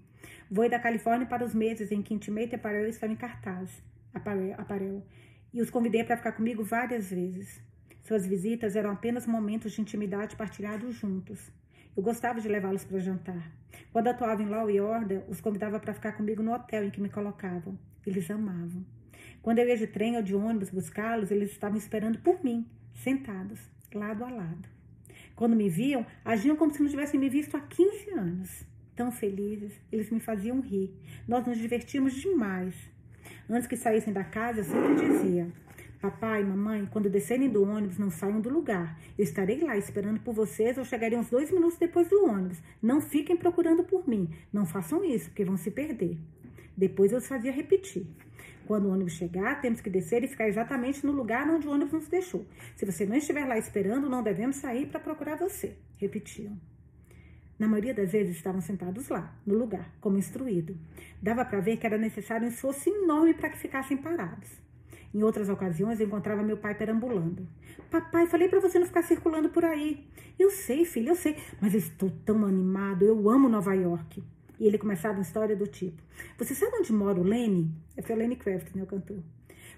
[0.50, 3.82] Voei da Califórnia para os meses em que Intimate Apparel estava em cartaz.
[4.14, 5.02] Apparel,
[5.52, 7.60] e os convidei para ficar comigo várias vezes.
[8.02, 11.50] Suas visitas eram apenas momentos de intimidade partilhados juntos.
[11.96, 13.50] Eu gostava de levá-los para jantar.
[13.92, 17.00] Quando atuava em Law e Order, os convidava para ficar comigo no hotel em que
[17.00, 17.78] me colocavam.
[18.06, 18.84] Eles amavam.
[19.42, 23.60] Quando eu ia de trem ou de ônibus buscá-los, eles estavam esperando por mim, sentados,
[23.94, 24.68] lado a lado.
[25.34, 28.66] Quando me viam, agiam como se não tivessem me visto há 15 anos.
[28.96, 30.90] Tão felizes, eles me faziam rir.
[31.28, 32.74] Nós nos divertimos demais.
[33.48, 35.52] Antes que saíssem da casa, eu sempre dizia:
[36.00, 38.98] Papai, mamãe, quando descerem do ônibus, não saiam do lugar.
[39.18, 42.62] Eu estarei lá esperando por vocês ou chegarei uns dois minutos depois do ônibus.
[42.82, 44.30] Não fiquem procurando por mim.
[44.50, 46.16] Não façam isso, porque vão se perder.
[46.74, 48.06] Depois eu os fazia repetir.
[48.66, 51.92] Quando o ônibus chegar, temos que descer e ficar exatamente no lugar onde o ônibus
[51.92, 52.46] nos deixou.
[52.74, 55.76] Se você não estiver lá esperando, não devemos sair para procurar você.
[55.98, 56.58] Repetiam.
[57.58, 60.76] Na maioria das vezes estavam sentados lá, no lugar, como instruído.
[61.22, 64.48] Dava para ver que era necessário um esforço enorme para que ficassem parados.
[65.14, 67.48] Em outras ocasiões, eu encontrava meu pai perambulando.
[67.90, 70.06] Papai, falei para você não ficar circulando por aí.
[70.38, 74.22] Eu sei, filho, eu sei, mas eu estou tão animado, eu amo Nova York.
[74.60, 76.02] E ele começava uma história do tipo:
[76.36, 77.70] Você sabe onde mora o Lenny?
[77.96, 79.18] É o Lenny Kravitz, meu cantor.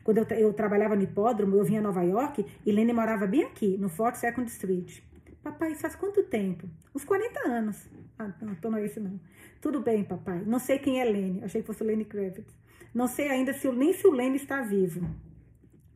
[0.02, 3.44] Quando eu, eu, trabalhava no hipódromo, eu vinha a Nova York e Lenny morava bem
[3.44, 5.00] aqui, no Fort Second Street.
[5.42, 6.68] Papai, faz quanto tempo?
[6.94, 7.88] Uns 40 anos.
[8.18, 9.20] Ah, não, tô não é esse não.
[9.60, 10.42] Tudo bem, papai.
[10.44, 11.42] Não sei quem é Lenny.
[11.44, 12.52] Achei que fosse o Lenny Kravitz.
[12.94, 15.08] Não sei ainda se nem se o Leme está vivo.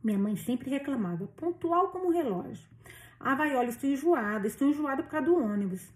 [0.03, 2.69] Minha mãe sempre reclamava, pontual como um relógio.
[3.19, 5.89] Ah, vai, olha, estou enjoada, estou enjoada por causa do ônibus.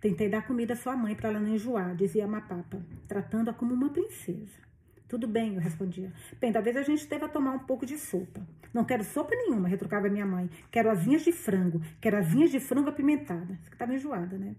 [0.00, 3.74] Tentei dar comida à sua mãe para ela não enjoar, dizia a Mapapa, tratando-a como
[3.74, 4.65] uma princesa.
[5.08, 6.12] Tudo bem, eu respondia.
[6.40, 8.44] Bem, talvez a gente deva tomar um pouco de sopa.
[8.74, 10.50] Não quero sopa nenhuma, retrucava minha mãe.
[10.68, 11.80] Quero asinhas de frango.
[12.00, 13.56] Quero asinhas de frango apimentada.
[13.62, 14.56] Você estava enjoada, né?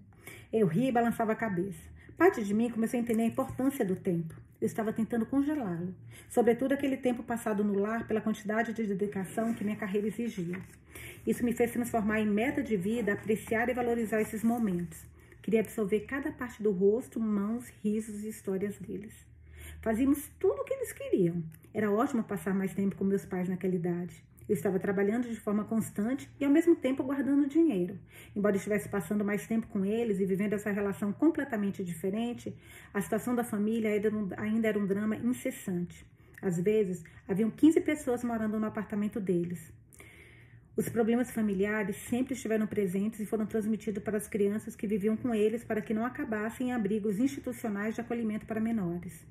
[0.52, 1.82] Eu ria e balançava a cabeça.
[2.18, 4.34] Parte de mim começou a entender a importância do tempo.
[4.62, 5.94] Eu estava tentando congelá-lo.
[6.30, 10.60] Sobretudo aquele tempo passado no lar pela quantidade de dedicação que minha carreira exigia.
[11.28, 15.06] Isso me fez transformar em meta de vida, apreciar e valorizar esses momentos.
[15.42, 19.14] Queria absorver cada parte do rosto, mãos, risos e histórias deles.
[19.82, 21.44] Fazíamos tudo o que eles queriam.
[21.74, 24.24] Era ótimo passar mais tempo com meus pais naquela idade.
[24.50, 28.00] Eu estava trabalhando de forma constante e ao mesmo tempo guardando dinheiro.
[28.34, 32.56] Embora estivesse passando mais tempo com eles e vivendo essa relação completamente diferente,
[32.94, 33.92] a situação da família
[34.38, 36.06] ainda era um drama incessante.
[36.42, 39.74] Às vezes, haviam 15 pessoas morando no apartamento deles.
[40.78, 45.34] Os problemas familiares sempre estiveram presentes e foram transmitidos para as crianças que viviam com
[45.34, 49.26] eles para que não acabassem em abrigos institucionais de acolhimento para menores.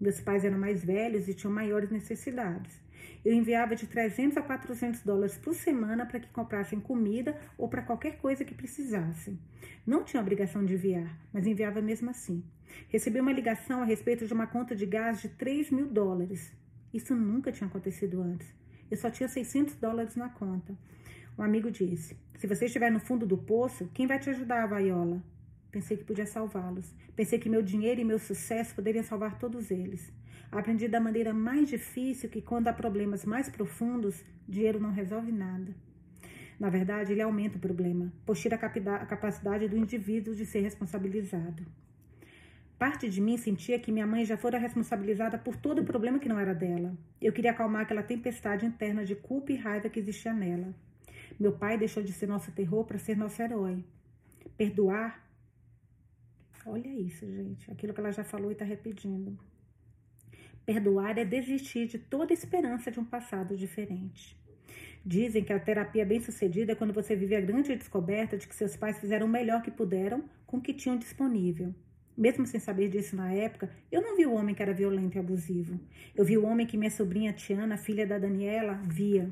[0.00, 2.80] Meus pais eram mais velhos e tinham maiores necessidades.
[3.24, 7.82] Eu enviava de 300 a 400 dólares por semana para que comprassem comida ou para
[7.82, 9.38] qualquer coisa que precisassem.
[9.86, 12.44] Não tinha obrigação de enviar, mas enviava mesmo assim.
[12.88, 16.52] Recebi uma ligação a respeito de uma conta de gás de 3 mil dólares.
[16.92, 18.54] Isso nunca tinha acontecido antes.
[18.90, 20.76] Eu só tinha 600 dólares na conta.
[21.38, 25.22] Um amigo disse: Se você estiver no fundo do poço, quem vai te ajudar, Vaiola?
[25.70, 26.94] Pensei que podia salvá-los.
[27.14, 30.12] Pensei que meu dinheiro e meu sucesso poderiam salvar todos eles.
[30.50, 35.74] Aprendi da maneira mais difícil que quando há problemas mais profundos, dinheiro não resolve nada.
[36.58, 41.66] Na verdade, ele aumenta o problema, pois tira a capacidade do indivíduo de ser responsabilizado.
[42.78, 46.28] Parte de mim sentia que minha mãe já fora responsabilizada por todo o problema que
[46.28, 46.96] não era dela.
[47.20, 50.74] Eu queria acalmar aquela tempestade interna de culpa e raiva que existia nela.
[51.40, 53.82] Meu pai deixou de ser nosso terror para ser nosso herói.
[54.56, 55.25] Perdoar
[56.66, 57.70] Olha isso, gente.
[57.70, 59.38] Aquilo que ela já falou e está repetindo.
[60.64, 64.36] Perdoar é desistir de toda esperança de um passado diferente.
[65.04, 68.76] Dizem que a terapia bem-sucedida é quando você vive a grande descoberta de que seus
[68.76, 71.72] pais fizeram o melhor que puderam com o que tinham disponível.
[72.18, 75.20] Mesmo sem saber disso na época, eu não vi o homem que era violento e
[75.20, 75.78] abusivo.
[76.16, 79.30] Eu vi o homem que minha sobrinha Tiana, filha da Daniela, via.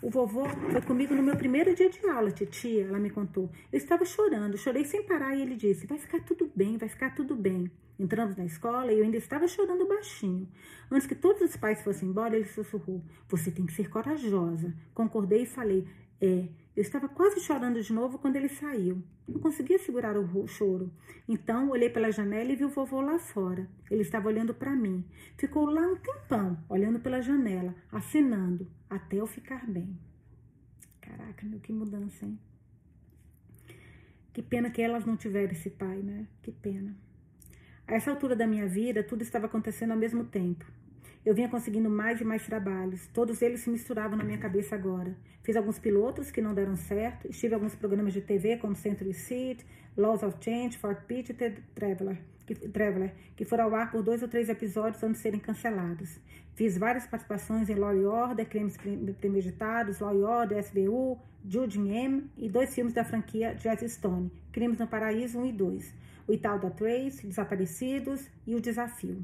[0.00, 3.50] O vovô foi comigo no meu primeiro dia de aula, titia, ela me contou.
[3.72, 7.16] Eu estava chorando, chorei sem parar e ele disse: Vai ficar tudo bem, vai ficar
[7.16, 7.68] tudo bem.
[7.98, 10.48] Entramos na escola e eu ainda estava chorando baixinho.
[10.88, 14.72] Antes que todos os pais fossem embora, ele sussurrou: Você tem que ser corajosa.
[14.94, 15.84] Concordei e falei:
[16.20, 16.48] É.
[16.76, 19.02] Eu estava quase chorando de novo quando ele saiu.
[19.26, 20.92] Não conseguia segurar o choro.
[21.28, 23.68] Então olhei pela janela e vi o vovô lá fora.
[23.90, 25.04] Ele estava olhando para mim.
[25.36, 29.98] Ficou lá um tempão, olhando pela janela, acenando, até eu ficar bem.
[31.00, 32.38] Caraca, meu, que mudança, hein?
[34.32, 36.28] Que pena que elas não tiveram esse pai, né?
[36.42, 36.96] Que pena.
[37.88, 40.64] A essa altura da minha vida, tudo estava acontecendo ao mesmo tempo.
[41.28, 43.06] Eu vinha conseguindo mais e mais trabalhos.
[43.08, 45.14] Todos eles se misturavam na minha cabeça agora.
[45.42, 47.28] Fiz alguns pilotos que não deram certo.
[47.28, 49.62] Estive em alguns programas de TV como Century Seat,
[49.94, 54.02] Laws of Change, Fort Pitt e The Traveler, que, Traveler, que foram ao ar por
[54.02, 56.18] dois ou três episódios antes de serem cancelados.
[56.54, 58.78] Fiz várias participações em Law and Order, Crimes
[59.20, 64.78] Premeditados, Law and Order, SBU, Jude M e dois filmes da franquia Jazz Stone, Crimes
[64.78, 65.94] no Paraíso 1 e 2,
[66.26, 69.22] O Ital da Trace, Desaparecidos e O Desafio.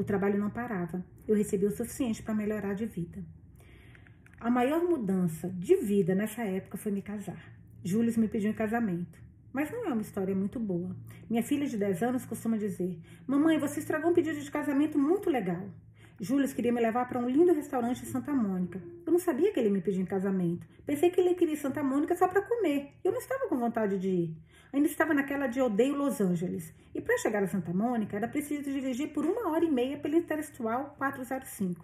[0.00, 1.04] O trabalho não parava.
[1.30, 3.24] Eu recebi o suficiente para melhorar de vida.
[4.40, 7.40] A maior mudança de vida nessa época foi me casar.
[7.84, 9.16] Júlio me pediu em casamento.
[9.52, 10.90] Mas não é uma história muito boa.
[11.30, 15.30] Minha filha de 10 anos costuma dizer: Mamãe, você estragou um pedido de casamento muito
[15.30, 15.70] legal.
[16.22, 18.78] Júlio queria me levar para um lindo restaurante em Santa Mônica.
[19.06, 20.66] Eu não sabia que ele me pediu em casamento.
[20.84, 22.92] Pensei que ele queria Santa Mônica só para comer.
[23.02, 24.36] Eu não estava com vontade de ir.
[24.70, 26.74] Ainda estava naquela de odeio Los Angeles.
[26.94, 30.14] E para chegar a Santa Mônica, era preciso dirigir por uma hora e meia pela
[30.14, 31.82] Interestadual 405.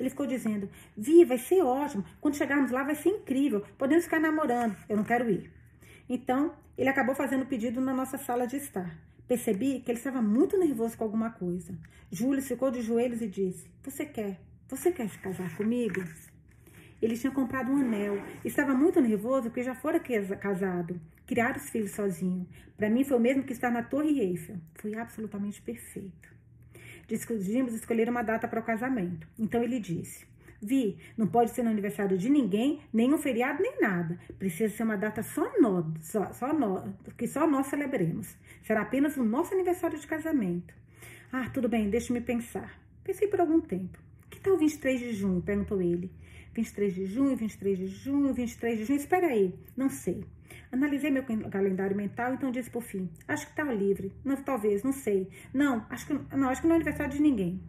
[0.00, 0.66] Ele ficou dizendo:
[0.96, 2.06] Vi, vai ser ótimo.
[2.22, 3.62] Quando chegarmos lá, vai ser incrível.
[3.76, 4.74] Podemos ficar namorando.
[4.88, 5.52] Eu não quero ir.
[6.08, 8.96] Então, ele acabou fazendo o pedido na nossa sala de estar.
[9.26, 11.74] Percebi que ele estava muito nervoso com alguma coisa.
[12.10, 14.38] Júlio ficou de joelhos e disse: Você quer?
[14.68, 16.02] Você quer se casar comigo?
[17.00, 18.22] Ele tinha comprado um anel.
[18.44, 20.00] Estava muito nervoso porque já fora
[20.40, 21.00] casado.
[21.26, 22.46] Criar os filhos sozinho.
[22.76, 24.56] Para mim foi o mesmo que estar na Torre Eiffel.
[24.74, 26.34] Foi absolutamente perfeito.
[27.08, 29.26] Decidimos escolher uma data para o casamento.
[29.38, 30.26] Então ele disse:
[30.64, 34.18] Vi, não pode ser no aniversário de ninguém, nem um feriado, nem nada.
[34.38, 38.34] Precisa ser uma data só, no, só, só no, que só nós celebremos.
[38.62, 40.74] Será apenas o nosso aniversário de casamento.
[41.30, 42.80] Ah, tudo bem, deixe-me pensar.
[43.02, 43.98] Pensei por algum tempo.
[44.30, 45.42] Que tal 23 de junho?
[45.42, 46.10] Perguntou ele.
[46.54, 48.98] 23 de junho, 23 de junho, 23 de junho.
[48.98, 50.24] Espera aí, não sei.
[50.72, 54.12] Analisei meu calendário mental, então disse por fim: Acho que tá livre.
[54.24, 55.28] Não, talvez, não sei.
[55.52, 57.60] Não, acho que não, acho que não é aniversário de ninguém.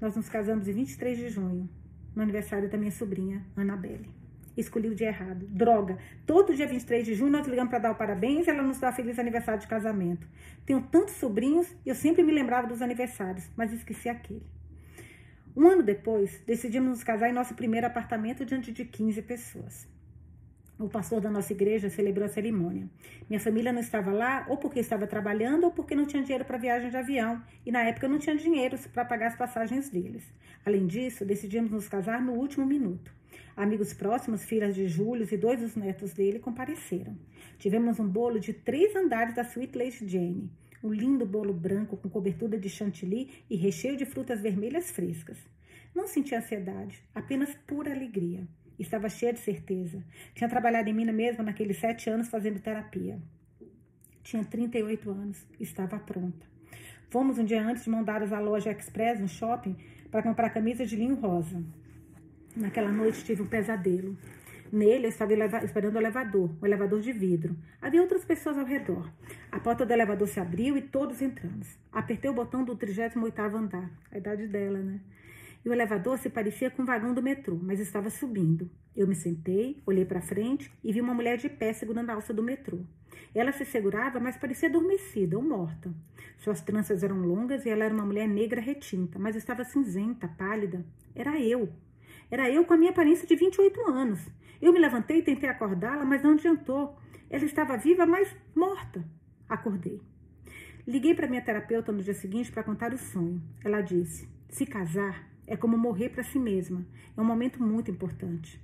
[0.00, 1.68] Nós nos casamos em 23 de junho,
[2.14, 4.08] no aniversário da minha sobrinha, Annabelle.
[4.56, 5.46] Escolhi o dia errado.
[5.48, 5.98] Droga!
[6.26, 8.92] Todo dia 23 de junho nós ligamos para dar o parabéns e ela nos dá
[8.92, 10.26] feliz aniversário de casamento.
[10.66, 14.46] Tenho tantos sobrinhos e eu sempre me lembrava dos aniversários, mas esqueci aquele.
[15.56, 19.88] Um ano depois, decidimos nos casar em nosso primeiro apartamento diante de 15 pessoas.
[20.82, 22.90] O pastor da nossa igreja celebrou a cerimônia.
[23.30, 26.58] Minha família não estava lá, ou porque estava trabalhando, ou porque não tinha dinheiro para
[26.58, 30.24] viagem de avião, e na época não tinha dinheiro para pagar as passagens deles.
[30.66, 33.14] Além disso, decidimos nos casar no último minuto.
[33.56, 37.16] Amigos próximos, filhas de Júlio e dois dos netos dele compareceram.
[37.60, 40.50] Tivemos um bolo de três andares da Sweet Lady Jane
[40.82, 45.38] um lindo bolo branco com cobertura de chantilly e recheio de frutas vermelhas frescas.
[45.94, 48.48] Não senti ansiedade, apenas pura alegria.
[48.82, 50.02] Estava cheia de certeza.
[50.34, 53.16] Tinha trabalhado em mim mesma naqueles sete anos fazendo terapia.
[54.24, 56.44] Tinha 38 anos, estava pronta.
[57.08, 59.76] Fomos um dia antes de mão dadas à loja Express, no shopping,
[60.10, 61.62] para comprar camisa de linho rosa.
[62.56, 64.18] Naquela noite tive um pesadelo.
[64.72, 65.32] Nele, eu estava
[65.64, 67.56] esperando o elevador, um elevador de vidro.
[67.80, 69.12] Havia outras pessoas ao redor.
[69.52, 71.78] A porta do elevador se abriu e todos entramos.
[71.92, 74.98] Apertei o botão do 38º andar, a idade dela, né?
[75.64, 78.68] E o elevador se parecia com um vagão do metrô, mas estava subindo.
[78.96, 82.34] Eu me sentei, olhei para frente e vi uma mulher de pé segurando a alça
[82.34, 82.80] do metrô.
[83.34, 85.94] Ela se segurava, mas parecia adormecida ou morta.
[86.38, 90.84] Suas tranças eram longas e ela era uma mulher negra retinta, mas estava cinzenta, pálida.
[91.14, 91.72] Era eu.
[92.30, 94.28] Era eu com a minha aparência de 28 anos.
[94.60, 96.96] Eu me levantei e tentei acordá-la, mas não adiantou.
[97.30, 99.04] Ela estava viva, mas morta.
[99.48, 100.00] Acordei.
[100.86, 103.40] Liguei para minha terapeuta no dia seguinte para contar o sonho.
[103.64, 106.82] Ela disse: se casar é como morrer para si mesma.
[107.14, 108.58] É um momento muito importante.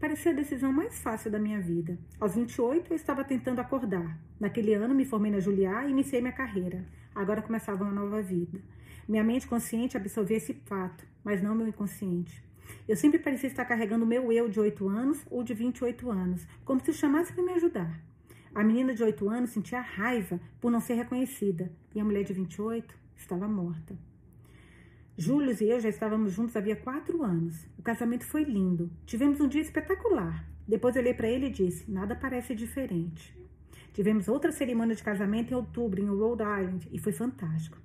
[0.00, 1.96] Parecia a decisão mais fácil da minha vida.
[2.18, 4.18] Aos 28, eu estava tentando acordar.
[4.40, 6.84] Naquele ano, me formei na Juliá e iniciei minha carreira.
[7.14, 8.60] Agora começava uma nova vida.
[9.06, 12.42] Minha mente consciente absorvia esse fato, mas não meu inconsciente.
[12.88, 16.48] Eu sempre parecia estar carregando o meu eu de 8 anos ou de 28 anos,
[16.64, 17.96] como se chamasse para me ajudar.
[18.52, 22.32] A menina de 8 anos sentia raiva por não ser reconhecida e a mulher de
[22.32, 24.07] 28 estava morta.
[25.20, 27.66] Júlio e eu já estávamos juntos havia quatro anos.
[27.76, 28.88] O casamento foi lindo.
[29.04, 30.44] Tivemos um dia espetacular.
[30.64, 33.36] Depois olhei para ele e disse: Nada parece diferente.
[33.92, 37.76] Tivemos outra cerimônia de casamento em outubro, em Rhode Island, e foi fantástico.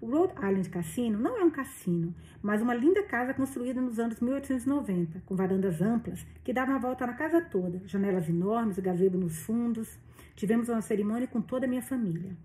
[0.00, 4.20] O Rhode Island Cassino não é um cassino, mas uma linda casa construída nos anos
[4.20, 9.38] 1890, com varandas amplas que davam a volta na casa toda, janelas enormes, gazebo nos
[9.38, 9.98] fundos.
[10.36, 12.36] Tivemos uma cerimônia com toda a minha família.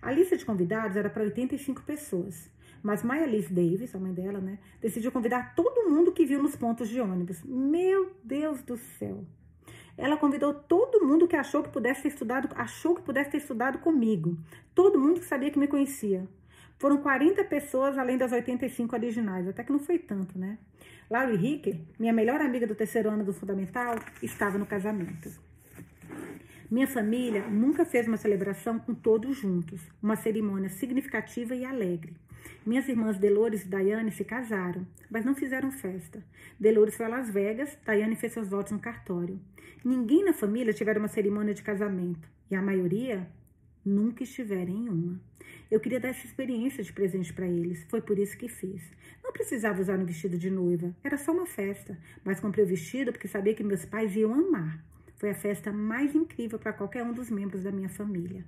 [0.00, 2.48] A lista de convidados era para 85 pessoas,
[2.82, 6.56] mas Maya Liz Davis, a mãe dela, né, decidiu convidar todo mundo que viu nos
[6.56, 7.42] pontos de ônibus.
[7.44, 9.24] Meu Deus do céu!
[9.96, 13.78] Ela convidou todo mundo que achou que pudesse ter estudado, achou que pudesse ter estudado
[13.78, 14.38] comigo.
[14.72, 16.28] Todo mundo que sabia que me conhecia.
[16.78, 20.56] Foram 40 pessoas além das 85 originais, até que não foi tanto, né?
[21.10, 25.28] Laurie Ricker, minha melhor amiga do terceiro ano do fundamental, estava no casamento.
[26.70, 32.14] Minha família nunca fez uma celebração com todos juntos, uma cerimônia significativa e alegre.
[32.68, 36.22] Minhas irmãs Delores e Daiane se casaram, mas não fizeram festa.
[36.60, 39.40] Delores foi a Las Vegas, Daiane fez seus votos no cartório.
[39.82, 43.26] Ninguém na família tiver uma cerimônia de casamento, e a maioria
[43.82, 45.18] nunca estiver em uma.
[45.70, 48.82] Eu queria dar essa experiência de presente para eles, foi por isso que fiz.
[49.24, 53.12] Não precisava usar um vestido de noiva, era só uma festa, mas comprei o vestido
[53.12, 54.84] porque sabia que meus pais iam amar.
[55.16, 58.44] Foi a festa mais incrível para qualquer um dos membros da minha família.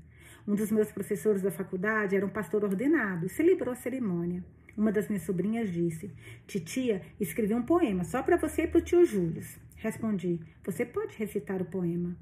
[0.46, 4.42] Um dos meus professores da faculdade era um pastor ordenado e celebrou a cerimônia.
[4.76, 6.10] Uma das minhas sobrinhas disse:
[6.46, 9.42] Titia, escrevi um poema só para você e para o tio Júlio.
[9.76, 12.16] Respondi: Você pode recitar o poema.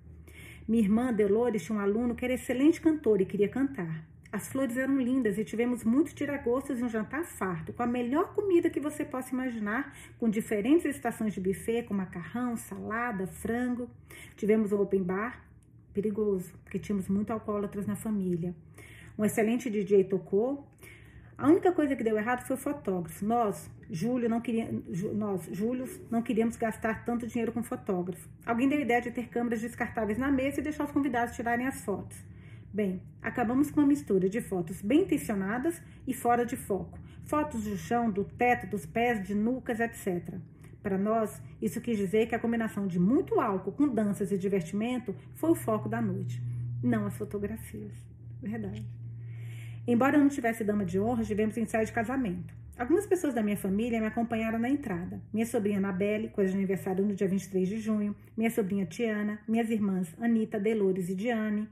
[0.66, 4.06] Minha irmã Delores tinha um aluno que era excelente cantor e queria cantar.
[4.30, 8.34] As flores eram lindas e tivemos muitos tiragostos e um jantar farto, com a melhor
[8.34, 13.88] comida que você possa imaginar, com diferentes estações de buffet, com macarrão, salada, frango.
[14.36, 15.47] Tivemos um open bar,
[15.98, 18.54] perigoso, porque tínhamos muito alcoólatras na família.
[19.18, 20.64] Um excelente DJ tocou.
[21.36, 23.24] A única coisa que deu errado foi o fotógrafo.
[23.24, 24.70] Nós, Júlio, não queria,
[25.12, 28.28] nós, Júlio, não queríamos gastar tanto dinheiro com fotógrafo.
[28.46, 31.66] Alguém deu a ideia de ter câmeras descartáveis na mesa e deixar os convidados tirarem
[31.66, 32.16] as fotos.
[32.72, 36.96] Bem, acabamos com uma mistura de fotos bem intencionadas e fora de foco.
[37.24, 40.34] Fotos do chão, do teto, dos pés, de nucas, etc.
[40.88, 45.14] Para nós, isso quis dizer que a combinação de muito álcool com danças e divertimento
[45.34, 46.42] foi o foco da noite,
[46.82, 47.92] não as fotografias.
[48.40, 48.86] Verdade.
[49.86, 52.54] Embora eu não tivesse dama de honra, tivemos ensaio de casamento.
[52.78, 55.20] Algumas pessoas da minha família me acompanharam na entrada.
[55.30, 59.68] Minha sobrinha Anabelle, coisa de aniversário no dia 23 de junho, minha sobrinha Tiana, minhas
[59.68, 61.68] irmãs Anita, Delores e Diane,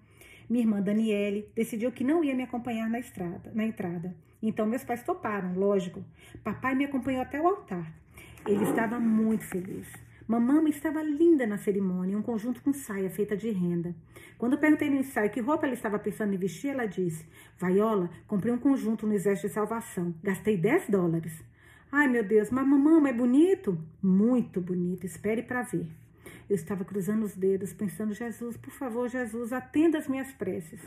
[0.47, 4.14] minha irmã Daniele, decidiu que não ia me acompanhar na, estrada, na entrada.
[4.43, 6.05] Então meus pais toparam, lógico.
[6.45, 8.05] Papai me acompanhou até o altar.
[8.47, 9.93] Ele estava muito feliz.
[10.29, 13.93] Mamãe estava linda na cerimônia, um conjunto com saia feita de renda.
[14.39, 17.27] Quando eu perguntei no ensaio que roupa ela estava pensando em vestir, ela disse:
[17.59, 20.15] Vaiola, comprei um conjunto no Exército de Salvação.
[20.23, 21.45] Gastei 10 dólares.
[21.91, 23.77] Ai, meu Deus, mas mamãe, é bonito?
[24.01, 25.89] Muito bonito, espere para ver.
[26.49, 30.81] Eu estava cruzando os dedos, pensando: Jesus, por favor, Jesus, atenda as minhas preces.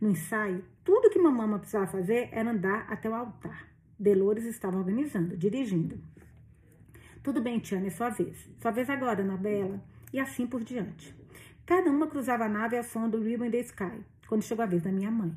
[0.00, 3.68] No ensaio, tudo que mamãe precisava fazer era andar até o altar.
[3.98, 5.98] Delores estava organizando, dirigindo.
[7.28, 8.48] Tudo bem, Tiana, é sua vez.
[8.58, 9.84] Sua vez agora, Anabela.
[10.10, 11.14] E assim por diante.
[11.66, 14.82] Cada uma cruzava a nave ao som do Ribbon the Sky, quando chegou a vez
[14.82, 15.36] da minha mãe.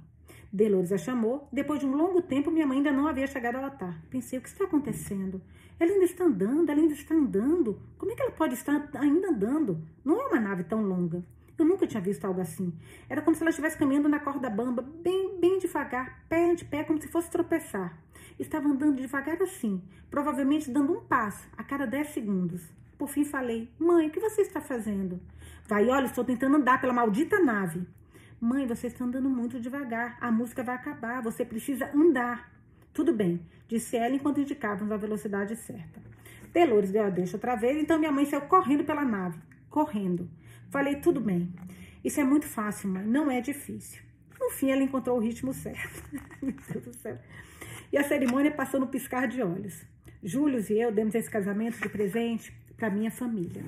[0.54, 1.50] Delores a chamou.
[1.52, 4.02] Depois de um longo tempo, minha mãe ainda não havia chegado ao altar.
[4.10, 5.42] Pensei, o que está acontecendo?
[5.78, 7.78] Ela ainda está andando, ela ainda está andando.
[7.98, 9.86] Como é que ela pode estar ainda andando?
[10.06, 11.22] Não é uma nave tão longa.
[11.58, 12.74] Eu nunca tinha visto algo assim.
[13.10, 16.84] Era como se ela estivesse caminhando na corda bamba, bem, bem devagar, pé ante pé,
[16.84, 17.98] como se fosse tropeçar
[18.42, 22.62] estava andando devagar assim, provavelmente dando um passo a cada 10 segundos.
[22.98, 25.20] Por fim falei: Mãe, o que você está fazendo?
[25.68, 27.88] Vai, olha, estou tentando andar pela maldita nave.
[28.40, 30.18] Mãe, você está andando muito devagar.
[30.20, 31.22] A música vai acabar.
[31.22, 32.52] Você precisa andar.
[32.94, 36.02] Tudo bem, disse ela enquanto indicávamos a velocidade certa.
[36.52, 39.40] Delores deu a deixa outra vez, então minha mãe saiu correndo pela nave.
[39.70, 40.30] Correndo.
[40.72, 41.54] Falei: Tudo bem.
[42.04, 43.06] Isso é muito fácil, mãe.
[43.06, 44.02] Não é difícil.
[44.40, 46.04] No fim, ela encontrou o ritmo certo.
[46.42, 47.20] Meu Deus do céu.
[47.92, 49.86] E a cerimônia passou no piscar de olhos.
[50.24, 53.64] Júlio e eu demos esse casamento de presente para minha família.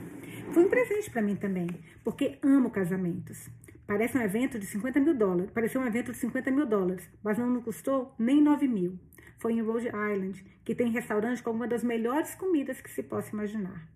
[0.51, 1.67] Foi um presente para mim também,
[2.03, 3.49] porque amo casamentos.
[3.85, 5.51] Parece um evento de 50 mil dólares.
[5.51, 8.97] Pareceu um evento de 50 mil dólares, mas não custou nem 9 mil.
[9.37, 13.31] Foi em Rhode Island, que tem restaurante com uma das melhores comidas que se possa
[13.31, 13.87] imaginar.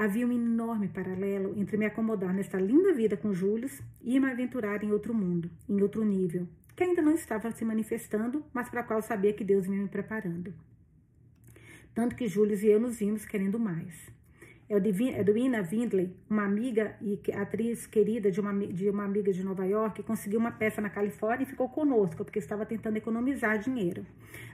[0.00, 3.68] Havia um enorme paralelo entre me acomodar nesta linda vida com Júlio
[4.00, 8.42] e me aventurar em outro mundo, em outro nível, que ainda não estava se manifestando,
[8.50, 10.54] mas para qual sabia que Deus vinha me preparando.
[11.94, 14.10] Tanto que Júlio e eu nos vimos querendo mais.
[14.72, 19.64] Edwina é Windley, uma amiga e atriz querida de uma, de uma amiga de Nova
[19.66, 24.06] York, conseguiu uma peça na Califórnia e ficou conosco, porque estava tentando economizar dinheiro.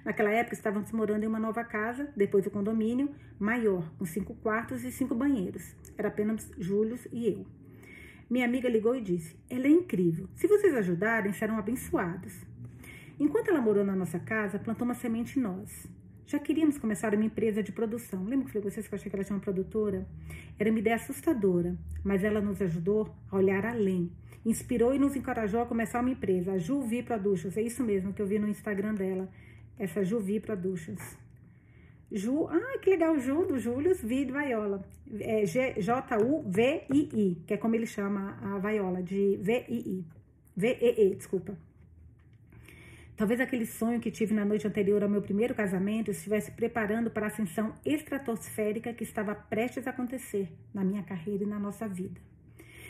[0.07, 4.85] Naquela época, estávamos morando em uma nova casa, depois do condomínio, maior, com cinco quartos
[4.85, 5.77] e cinco banheiros.
[5.99, 7.45] Era apenas Júlio e eu.
[8.31, 10.31] Minha amiga ligou e disse: Ela é incrível.
[10.35, 12.41] Se vocês ajudarem, serão abençoados.
[13.21, 15.87] Enquanto ela morou na nossa casa, plantou uma semente em nós.
[16.27, 18.25] Já queríamos começar uma empresa de produção.
[18.25, 20.05] Lembra que eu falei com vocês que eu achei que ela tinha uma produtora?
[20.59, 24.11] Era uma ideia assustadora, mas ela nos ajudou a olhar além.
[24.45, 27.57] Inspirou e nos encorajou a começar uma empresa, a Juvi Productions.
[27.57, 29.29] É isso mesmo que eu vi no Instagram dela,
[29.79, 31.17] essa Juvi Productions.
[32.11, 34.85] Ju, ah, que legal, Ju, do Július Vid Vaiola.
[35.21, 40.05] É J-U-V-I-I, que é como ele chama a vaiola, de V-I-I.
[40.57, 41.57] V-E-E, desculpa.
[43.17, 47.27] Talvez aquele sonho que tive na noite anterior ao meu primeiro casamento estivesse preparando para
[47.27, 52.21] a ascensão estratosférica que estava prestes a acontecer na minha carreira e na nossa vida.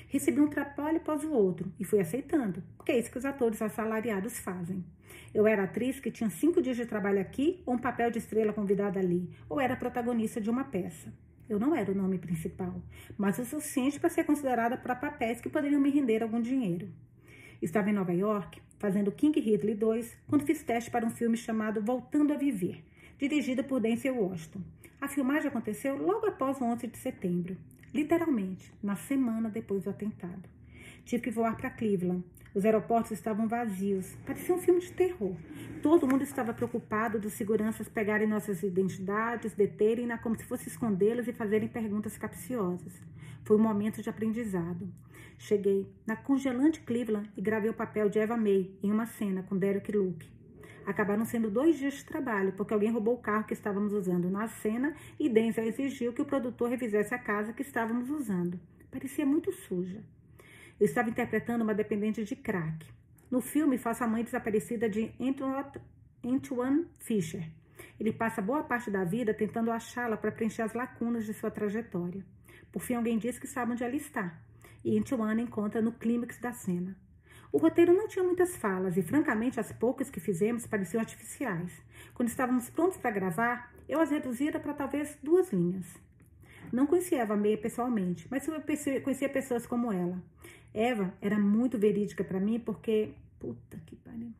[0.08, 3.62] Recebi um trabalho após o outro e fui aceitando, porque é isso que os atores
[3.62, 4.84] assalariados fazem.
[5.32, 8.52] Eu era atriz que tinha cinco dias de trabalho aqui ou um papel de estrela
[8.52, 11.12] convidada ali, ou era protagonista de uma peça.
[11.48, 12.82] Eu não era o nome principal,
[13.16, 16.88] mas o suficiente para ser considerada para papéis que poderiam me render algum dinheiro.
[17.62, 21.80] Estava em Nova York, fazendo King Ridley 2, quando fiz teste para um filme chamado
[21.80, 22.84] Voltando a Viver,
[23.18, 24.60] dirigido por Denzel Washington.
[25.00, 27.56] A filmagem aconteceu logo após o 11 de setembro,
[27.92, 30.48] literalmente, na semana depois do atentado.
[31.04, 32.24] Tive que voar para Cleveland,
[32.56, 34.16] os aeroportos estavam vazios.
[34.24, 35.36] Parecia um filme de terror.
[35.82, 41.34] Todo mundo estava preocupado dos seguranças pegarem nossas identidades, deterem-na como se fosse escondê-las e
[41.34, 42.94] fazerem perguntas capciosas.
[43.44, 44.88] Foi um momento de aprendizado.
[45.38, 49.56] Cheguei na congelante Cleveland e gravei o papel de Eva May em uma cena com
[49.56, 50.30] Derek Luke.
[50.86, 54.46] Acabaram sendo dois dias de trabalho, porque alguém roubou o carro que estávamos usando na
[54.46, 58.58] cena e Denzel exigiu que o produtor revisasse a casa que estávamos usando.
[58.90, 60.02] Parecia muito suja.
[60.78, 62.86] Eu estava interpretando uma dependente de crack.
[63.30, 65.12] No filme, faço a mãe desaparecida de
[66.24, 67.50] Antoine Fisher.
[67.98, 72.24] Ele passa boa parte da vida tentando achá-la para preencher as lacunas de sua trajetória.
[72.70, 74.38] Por fim, alguém diz que sabe onde ela está.
[74.86, 76.96] E Antoine encontra no clímax da cena.
[77.50, 81.72] O roteiro não tinha muitas falas e, francamente, as poucas que fizemos pareciam artificiais.
[82.14, 85.84] Quando estávamos prontos para gravar, eu as reduzira para talvez duas linhas.
[86.72, 88.62] Não conhecia Eva Meia pessoalmente, mas eu
[89.02, 90.22] conhecia pessoas como ela.
[90.72, 94.30] Eva era muito verídica para mim porque, puta que pariu.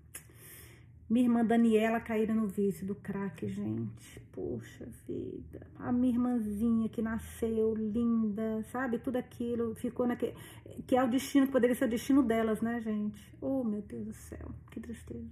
[1.09, 4.21] Minha irmã Daniela caíra no vício do crack, gente.
[4.33, 5.65] Poxa vida.
[5.79, 8.99] A minha irmãzinha que nasceu linda, sabe?
[8.99, 10.35] Tudo aquilo ficou naquele.
[10.85, 13.23] Que é o destino, que poderia ser o destino delas, né, gente?
[13.41, 14.51] Oh, meu Deus do céu.
[14.73, 15.31] Que tristeza.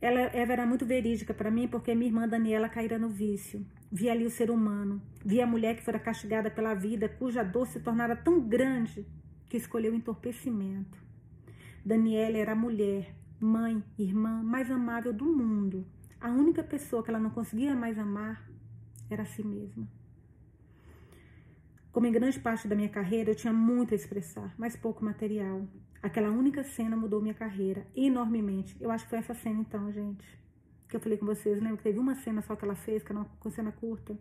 [0.00, 3.66] Ela, era muito verídica para mim, porque minha irmã Daniela caíra no vício.
[3.90, 5.02] Vi ali o ser humano.
[5.24, 9.04] Vi a mulher que fora castigada pela vida, cuja dor se tornara tão grande
[9.48, 11.07] que escolheu o entorpecimento
[11.88, 15.86] Daniela era a mulher, mãe, irmã mais amável do mundo.
[16.20, 18.46] A única pessoa que ela não conseguia mais amar
[19.08, 19.88] era a si mesma.
[21.90, 25.66] Como em grande parte da minha carreira, eu tinha muito a expressar, mas pouco material.
[26.02, 28.76] Aquela única cena mudou minha carreira enormemente.
[28.78, 30.26] Eu acho que foi essa cena então, gente.
[30.90, 33.12] Que eu falei com vocês, lembra que teve uma cena só que ela fez, que
[33.12, 34.14] era uma cena curta.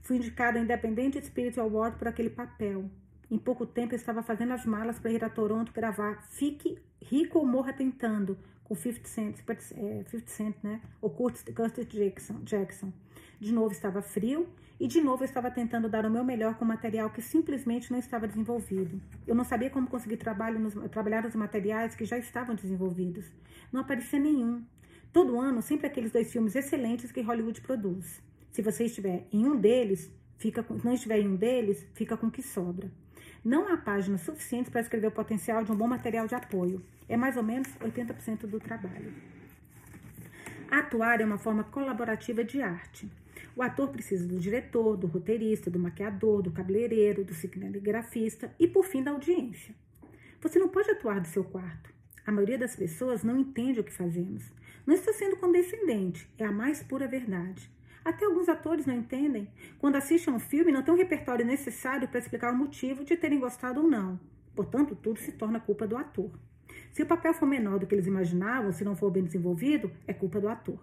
[0.00, 2.90] Fui indicada ao Independent Spirit Award por aquele papel.
[3.32, 7.38] Em pouco tempo, eu estava fazendo as malas para ir a Toronto gravar Fique Rico
[7.38, 9.38] ou Morra Tentando, com 50 Cent,
[9.74, 10.82] é, 50 Cent né?
[11.00, 12.92] O Curtis, Curtis Jackson, Jackson.
[13.40, 14.46] De novo estava frio
[14.78, 17.98] e de novo eu estava tentando dar o meu melhor com material que simplesmente não
[17.98, 19.00] estava desenvolvido.
[19.26, 23.32] Eu não sabia como conseguir trabalho nos, trabalhar os materiais que já estavam desenvolvidos.
[23.72, 24.62] Não aparecia nenhum.
[25.10, 28.22] Todo ano, sempre aqueles dois filmes excelentes que Hollywood produz.
[28.50, 32.26] Se você estiver em um deles, fica com, não estiver em um deles, fica com
[32.26, 32.92] o que sobra.
[33.44, 36.80] Não há páginas suficientes para escrever o potencial de um bom material de apoio.
[37.08, 39.12] É mais ou menos 80% do trabalho.
[40.70, 43.10] Atuar é uma forma colaborativa de arte.
[43.56, 48.84] O ator precisa do diretor, do roteirista, do maquiador, do cabeleireiro, do cinegrafista e, por
[48.84, 49.74] fim, da audiência.
[50.40, 51.92] Você não pode atuar do seu quarto.
[52.24, 54.44] A maioria das pessoas não entende o que fazemos.
[54.86, 57.68] Não estou sendo condescendente, é a mais pura verdade.
[58.04, 59.48] Até alguns atores não entendem.
[59.78, 63.38] Quando assistem um filme, não têm um repertório necessário para explicar o motivo de terem
[63.38, 64.18] gostado ou não.
[64.54, 66.30] Portanto, tudo se torna culpa do ator.
[66.92, 70.12] Se o papel for menor do que eles imaginavam, se não for bem desenvolvido, é
[70.12, 70.78] culpa do ator.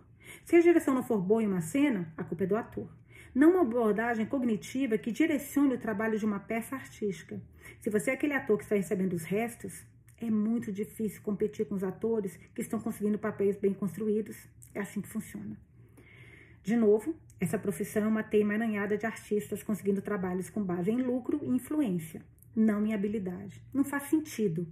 [0.46, 2.88] Se a direção não for boa em uma cena, a culpa é do ator.
[3.34, 7.40] Não uma abordagem cognitiva que direcione o trabalho de uma peça artística.
[7.80, 9.84] Se você é aquele ator que está recebendo os restos,
[10.18, 14.48] é muito difícil competir com os atores que estão conseguindo papéis bem construídos.
[14.74, 15.69] É assim que funciona.
[16.70, 21.02] De novo, essa profissão é uma teia emaranhada de artistas conseguindo trabalhos com base em
[21.02, 22.22] lucro e influência,
[22.56, 23.60] não em habilidade.
[23.74, 24.68] Não faz sentido.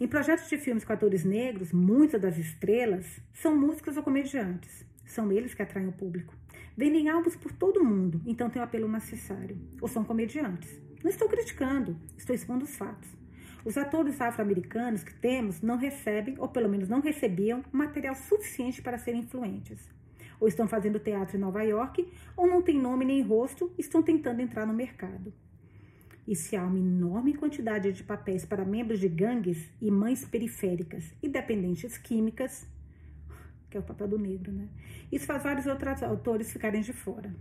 [0.00, 4.86] Em projetos de filmes com atores negros, muitas das estrelas são músicos ou comediantes.
[5.04, 6.34] São eles que atraem o público.
[6.74, 9.58] Vendem álbuns por todo mundo, então tem o apelo necessário.
[9.82, 10.80] Ou são comediantes.
[11.04, 13.10] Não estou criticando, estou expondo os fatos.
[13.66, 18.96] Os atores afro-americanos que temos não recebem, ou pelo menos não recebiam, material suficiente para
[18.96, 19.98] serem influentes
[20.40, 24.40] ou estão fazendo teatro em Nova York, ou não têm nome nem rosto, estão tentando
[24.40, 25.32] entrar no mercado.
[26.26, 31.12] E se há uma enorme quantidade de papéis para membros de gangues e mães periféricas
[31.22, 32.66] e dependentes químicas,
[33.70, 34.68] que é o papel do negro, né?
[35.10, 37.34] Isso faz vários outros autores ficarem de fora.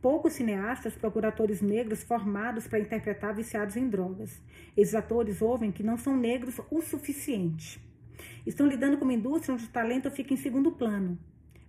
[0.00, 4.40] Poucos cineastas procuram atores negros formados para interpretar viciados em drogas.
[4.76, 7.80] Esses atores ouvem que não são negros o suficiente.
[8.46, 11.18] Estão lidando com uma indústria onde o talento fica em segundo plano.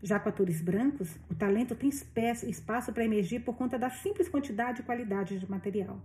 [0.04, 4.82] Já com atores brancos, o talento tem espaço para emergir por conta da simples quantidade
[4.82, 6.02] e qualidade de material.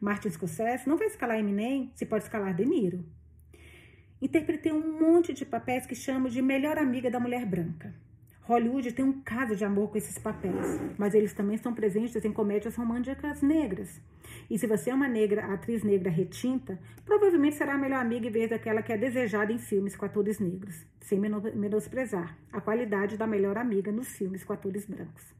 [0.00, 3.04] Martin Scorsese não vai escalar Eminem se pode escalar De Niro.
[4.20, 7.94] Interpretei um monte de papéis que chamo de melhor amiga da mulher branca.
[8.46, 12.32] Hollywood tem um caso de amor com esses papéis, mas eles também estão presentes em
[12.32, 14.00] comédias românticas negras.
[14.48, 18.30] E se você é uma negra, atriz negra retinta, provavelmente será a melhor amiga em
[18.30, 23.26] vez daquela que é desejada em filmes com atores negros, sem menosprezar a qualidade da
[23.26, 25.34] melhor amiga nos filmes com atores brancos.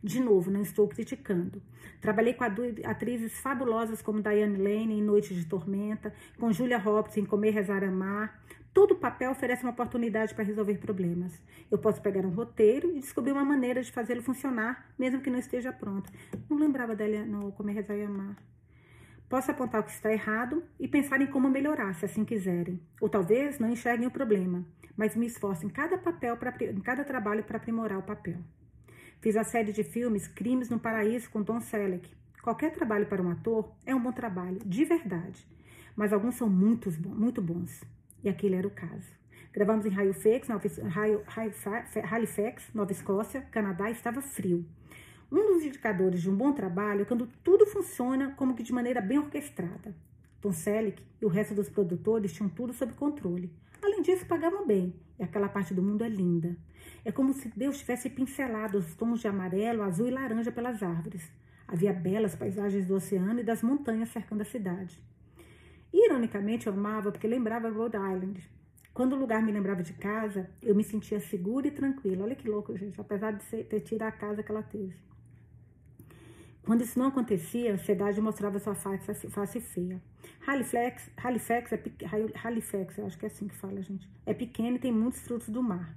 [0.00, 1.60] De novo, não estou criticando.
[2.00, 2.44] Trabalhei com
[2.84, 7.82] atrizes fabulosas como Diane Lane em Noite de Tormenta, com Julia Roberts em Comer, Rezar,
[7.82, 8.40] Amar,
[8.72, 11.32] Todo papel oferece uma oportunidade para resolver problemas.
[11.70, 15.38] Eu posso pegar um roteiro e descobrir uma maneira de fazê-lo funcionar, mesmo que não
[15.38, 16.10] esteja pronto.
[16.48, 18.36] Não lembrava dela no Comer, Rezar e Amar.
[19.28, 22.80] Posso apontar o que está errado e pensar em como melhorar, se assim quiserem.
[23.00, 24.64] Ou talvez não enxerguem o problema,
[24.96, 28.38] mas me esforço em cada papel, pra, em cada trabalho para aprimorar o papel.
[29.20, 32.10] Fiz a série de filmes Crimes no Paraíso com Tom Selleck.
[32.42, 35.46] Qualquer trabalho para um ator é um bom trabalho, de verdade.
[35.94, 37.82] Mas alguns são muito, muito bons.
[38.22, 39.10] E aquele era o caso.
[39.52, 40.62] Gravamos em Halifax, Nova,
[42.10, 44.64] Halifax, Nova Escócia, Canadá, estava frio.
[45.30, 49.00] Um dos indicadores de um bom trabalho é quando tudo funciona como que de maneira
[49.00, 49.94] bem orquestrada.
[50.40, 53.52] Tom Selleck e o resto dos produtores tinham tudo sob controle.
[53.82, 54.94] Além disso, pagavam bem.
[55.18, 56.56] E aquela parte do mundo é linda.
[57.04, 61.30] É como se Deus tivesse pincelado os tons de amarelo, azul e laranja pelas árvores.
[61.66, 65.02] Havia belas paisagens do oceano e das montanhas cercando a cidade.
[65.92, 68.50] Ironicamente, eu amava porque lembrava Rhode Island.
[68.94, 72.24] Quando o lugar me lembrava de casa, eu me sentia segura e tranquila.
[72.24, 74.94] Olha que louco, gente, apesar de ter tido a casa que ela teve.
[76.62, 80.00] Quando isso não acontecia, a ansiedade mostrava sua face, face feia.
[80.46, 81.82] Halifax, Halifax, é,
[82.44, 84.08] Halifax, eu acho que é assim que fala, gente.
[84.24, 85.96] É pequeno e tem muitos frutos do mar.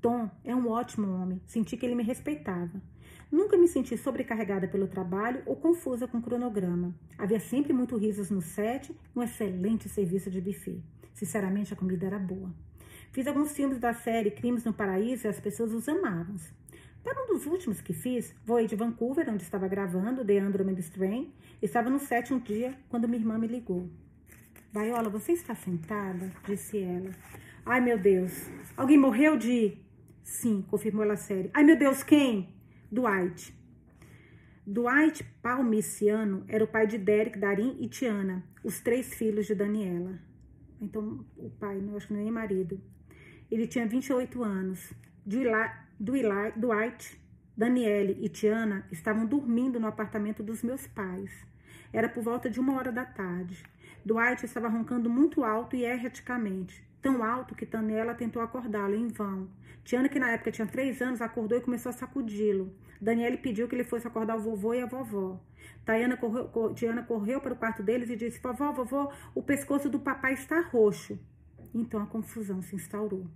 [0.00, 1.42] Tom é um ótimo homem.
[1.46, 2.80] Senti que ele me respeitava.
[3.30, 6.94] Nunca me senti sobrecarregada pelo trabalho ou confusa com o cronograma.
[7.16, 10.82] Havia sempre muito risos no set e um excelente serviço de buffet.
[11.14, 12.52] Sinceramente, a comida era boa.
[13.12, 16.36] Fiz alguns filmes da série Crimes no Paraíso e as pessoas os amavam.
[17.04, 21.32] Para um dos últimos que fiz, voei de Vancouver, onde estava gravando The Andromeda Strain.
[21.62, 23.88] Estava no set um dia quando minha irmã me ligou.
[24.72, 26.30] Viola, você está sentada?
[26.46, 27.10] Disse ela.
[27.64, 28.48] Ai, meu Deus.
[28.76, 29.78] Alguém morreu de...
[30.22, 31.50] Sim, confirmou ela séria.
[31.54, 32.59] Ai, meu Deus, quem?
[32.92, 33.54] Dwight.
[34.66, 40.18] Dwight Palmiciano era o pai de Derek, Darim e Tiana, os três filhos de Daniela.
[40.80, 42.80] Então, o pai, não acho que nem marido.
[43.50, 44.92] Ele tinha 28 anos.
[45.98, 47.20] Dwight,
[47.56, 51.30] Daniele e Tiana estavam dormindo no apartamento dos meus pais.
[51.92, 53.62] Era por volta de uma hora da tarde.
[54.04, 59.48] Dwight estava roncando muito alto e erraticamente, tão alto que Daniela tentou acordá-lo em vão.
[59.84, 62.72] Tiana, que na época tinha três anos, acordou e começou a sacudi-lo.
[63.00, 65.40] Daniele pediu que ele fosse acordar o vovô e a vovó.
[65.84, 69.98] Tiana correu, Tiana correu para o quarto deles e disse: Vovó, vovó, o pescoço do
[69.98, 71.18] papai está roxo.
[71.74, 73.26] Então a confusão se instaurou.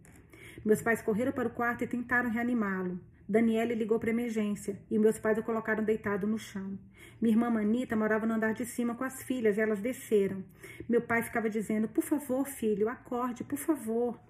[0.64, 3.00] Meus pais correram para o quarto e tentaram reanimá-lo.
[3.26, 6.78] Daniele ligou para emergência e meus pais o colocaram deitado no chão.
[7.20, 10.44] Minha irmã Manita morava no andar de cima com as filhas e elas desceram.
[10.86, 14.20] Meu pai ficava dizendo: Por favor, filho, acorde, por favor.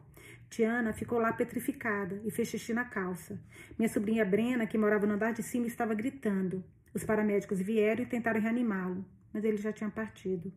[0.48, 3.40] Tiana ficou lá petrificada e fez xixi na calça.
[3.76, 6.62] Minha sobrinha Brena, que morava no andar de cima, estava gritando.
[6.94, 10.52] Os paramédicos vieram e tentaram reanimá-lo, mas ele já tinha partido.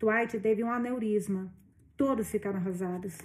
[0.00, 1.52] Dwight teve um aneurisma.
[1.96, 3.18] Todos ficaram arrasados.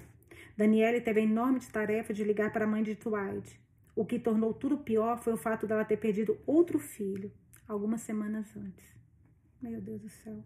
[0.57, 3.57] Daniele teve a enorme tarefa de ligar para a mãe de Dwight.
[3.99, 7.33] O que tornou tudo pior foi o fato dela ter perdido outro filho
[7.67, 8.95] algumas semanas antes.
[9.61, 10.41] Meu Deus do céu.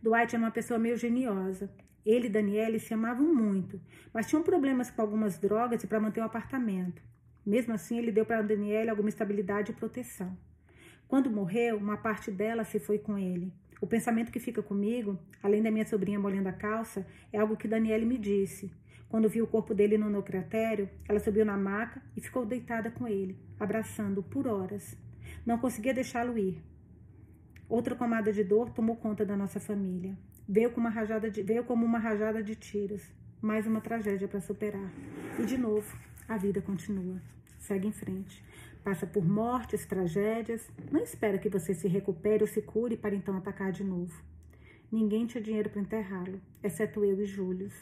[0.00, 1.68] Dwight era uma pessoa meio geniosa.
[2.04, 3.80] Ele e Daniele se amavam muito,
[4.14, 7.02] mas tinham problemas com algumas drogas e para manter o apartamento.
[7.44, 10.38] Mesmo assim, ele deu para Daniele alguma estabilidade e proteção.
[11.08, 13.52] Quando morreu, uma parte dela se foi com ele.
[13.80, 17.66] O pensamento que fica comigo, além da minha sobrinha molhando a calça, é algo que
[17.66, 18.70] Daniele me disse.
[19.08, 23.06] Quando viu o corpo dele no necrotério, ela subiu na maca e ficou deitada com
[23.06, 24.96] ele, abraçando-o por horas.
[25.44, 26.62] Não conseguia deixá-lo ir.
[27.68, 30.16] Outra camada de dor tomou conta da nossa família.
[30.48, 33.02] Veio, com uma rajada de, veio como uma rajada de tiros.
[33.40, 34.90] Mais uma tragédia para superar.
[35.38, 35.96] E de novo,
[36.28, 37.20] a vida continua.
[37.58, 38.44] Segue em frente
[38.86, 43.36] passa por mortes, tragédias, não espera que você se recupere ou se cure para então
[43.36, 44.14] atacar de novo.
[44.92, 47.74] Ninguém tinha dinheiro para enterrá-lo, exceto eu e Július.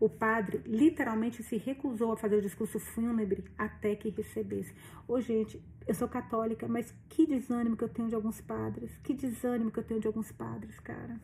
[0.00, 4.74] O padre literalmente se recusou a fazer o discurso fúnebre até que recebesse.
[5.06, 8.90] Ô, gente, eu sou católica, mas que desânimo que eu tenho de alguns padres.
[9.02, 11.20] Que desânimo que eu tenho de alguns padres, cara.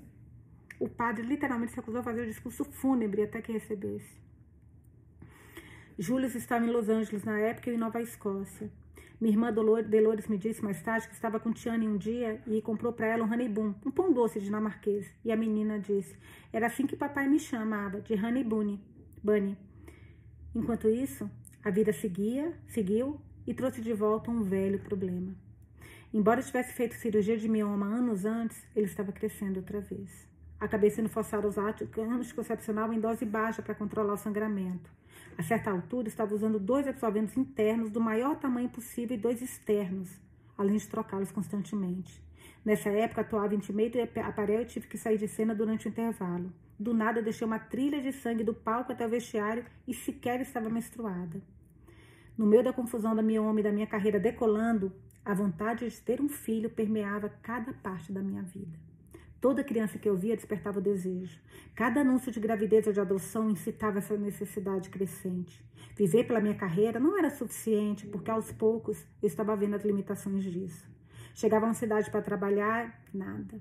[0.79, 4.19] O padre literalmente se recusou a fazer o discurso fúnebre até que recebesse.
[5.99, 8.71] Július estava em Los Angeles na época e em Nova Escócia.
[9.21, 12.91] Minha irmã Dolores me disse mais tarde que estava com Tiane um dia e comprou
[12.91, 15.13] para ela um honey boom, um pão doce dinamarquês.
[15.23, 16.17] E a menina disse:
[16.51, 18.81] Era assim que papai me chamava, de honey bunny.
[19.23, 19.59] bunny.
[20.55, 21.31] Enquanto isso,
[21.63, 25.35] a vida seguia, seguiu e trouxe de volta um velho problema.
[26.15, 30.27] Embora tivesse feito cirurgia de mioma anos antes, ele estava crescendo outra vez.
[30.59, 34.91] Acabei sendo forçada a usar anticoncepcional em dose baixa para controlar o sangramento.
[35.41, 40.21] A certa altura, estava usando dois absorventes internos do maior tamanho possível e dois externos,
[40.55, 42.23] além de trocá-los constantemente.
[42.63, 45.89] Nessa época, atuava em meio do aparelho e tive que sair de cena durante o
[45.89, 46.53] intervalo.
[46.79, 50.69] Do nada, deixei uma trilha de sangue do palco até o vestiário e sequer estava
[50.69, 51.41] menstruada.
[52.37, 54.93] No meio da confusão da minha homem e da minha carreira decolando,
[55.25, 58.90] a vontade de ter um filho permeava cada parte da minha vida.
[59.41, 61.41] Toda criança que eu via despertava o desejo.
[61.75, 65.65] Cada anúncio de gravidez ou de adoção incitava essa necessidade crescente.
[65.97, 70.45] Viver pela minha carreira não era suficiente, porque aos poucos eu estava vendo as limitações
[70.45, 70.87] disso.
[71.35, 73.59] Chegava uma cidade para trabalhar, nada.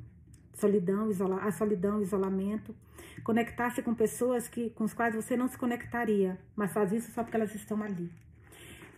[0.53, 2.75] Solidão, isola a solidão, isolamento.
[3.23, 7.23] Conectar-se com pessoas que, com as quais você não se conectaria, mas faz isso só
[7.23, 8.11] porque elas estão ali.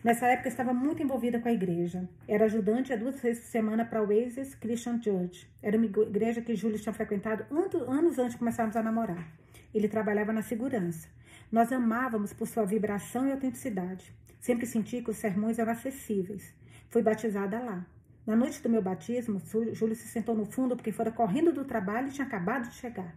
[0.03, 2.09] Nessa época estava muito envolvida com a igreja.
[2.27, 5.47] Era ajudante a duas vezes por semana para o Oasis Christian Church.
[5.61, 7.45] Era uma igreja que Júlio tinha frequentado
[7.87, 9.31] anos antes de começarmos a namorar.
[9.73, 11.07] Ele trabalhava na segurança.
[11.51, 14.11] Nós amávamos por sua vibração e autenticidade.
[14.39, 16.51] Sempre senti que os sermões eram acessíveis.
[16.89, 17.85] Fui batizada lá.
[18.25, 19.39] Na noite do meu batismo,
[19.73, 23.15] Júlio se sentou no fundo porque fora correndo do trabalho e tinha acabado de chegar.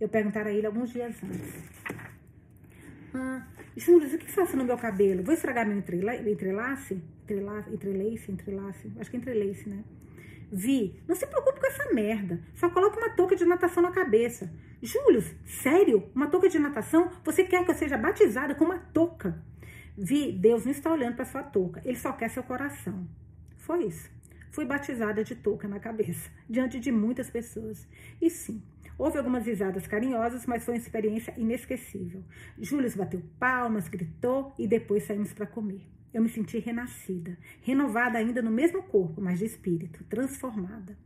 [0.00, 1.54] Eu perguntara a ele alguns dias antes.
[3.14, 3.46] Ah,
[3.76, 5.24] Júlio, o que faz no meu cabelo?
[5.24, 6.22] Vou estragar meu entrelace?
[6.22, 7.70] Entrelace?
[7.72, 8.30] Entrelace?
[8.30, 8.92] Entrelace?
[8.98, 9.84] Acho que é entrelace, né?
[10.52, 12.40] Vi, não se preocupe com essa merda.
[12.54, 14.52] Só coloque uma touca de natação na cabeça.
[14.80, 16.08] Júlio, sério?
[16.14, 17.10] Uma touca de natação?
[17.24, 19.42] Você quer que eu seja batizada com uma touca?
[19.98, 21.82] Vi, Deus não está olhando para sua touca.
[21.84, 23.08] Ele só quer seu coração.
[23.56, 24.08] Foi isso.
[24.52, 27.88] Fui batizada de touca na cabeça, diante de muitas pessoas.
[28.22, 28.62] E sim,
[28.98, 32.22] houve algumas risadas carinhosas, mas foi uma experiência inesquecível.
[32.58, 35.82] Júlio bateu palmas, gritou e depois saímos para comer.
[36.12, 40.96] Eu me senti renascida, renovada ainda no mesmo corpo, mas de espírito, transformada.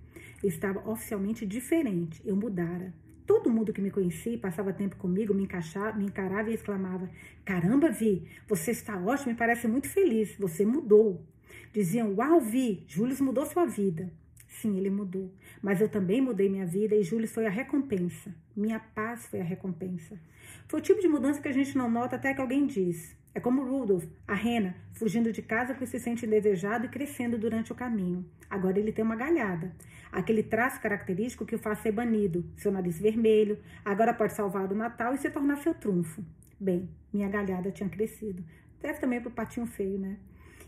[0.43, 2.93] Eu estava oficialmente diferente, eu mudara.
[3.27, 7.11] Todo mundo que me conhecia e passava tempo comigo me, encaixava, me encarava e exclamava:
[7.45, 11.27] Caramba, Vi, você está ótimo e parece muito feliz, você mudou.
[11.73, 14.13] Diziam: Uau, Vi, Júlio mudou sua vida.
[14.49, 15.33] Sim, ele mudou.
[15.63, 18.35] Mas eu também mudei minha vida e Júlio foi a recompensa.
[18.57, 20.19] Minha paz foi a recompensa.
[20.67, 23.17] Foi o tipo de mudança que a gente não nota até que alguém diz.
[23.35, 27.71] É como Rudolf, a rena, fugindo de casa porque se sente indesejado e crescendo durante
[27.71, 28.27] o caminho.
[28.51, 29.73] Agora ele tem uma galhada.
[30.11, 34.75] Aquele traço característico que o faz ser banido, seu nariz vermelho, agora pode salvar o
[34.75, 36.25] Natal e se tornar seu trunfo.
[36.59, 38.43] Bem, minha galhada tinha crescido.
[38.81, 40.17] Deve também pro patinho feio, né?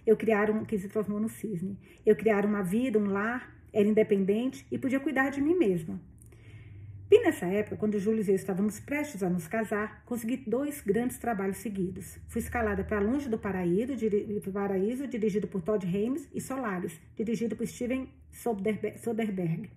[0.06, 1.78] Eu criar um que se transformou no cisne.
[2.04, 6.00] Eu criar uma vida, um lar, era independente e podia cuidar de mim mesma.
[7.10, 11.18] Bem nessa época, quando Júlio e eu estávamos prestes a nos casar, consegui dois grandes
[11.18, 12.18] trabalhos seguidos.
[12.28, 17.56] Fui escalada para Longe do Paraíso, diri Paraíso, dirigido por Todd Haynes, e Solaris, dirigido
[17.56, 19.68] por Steven Soderbergh.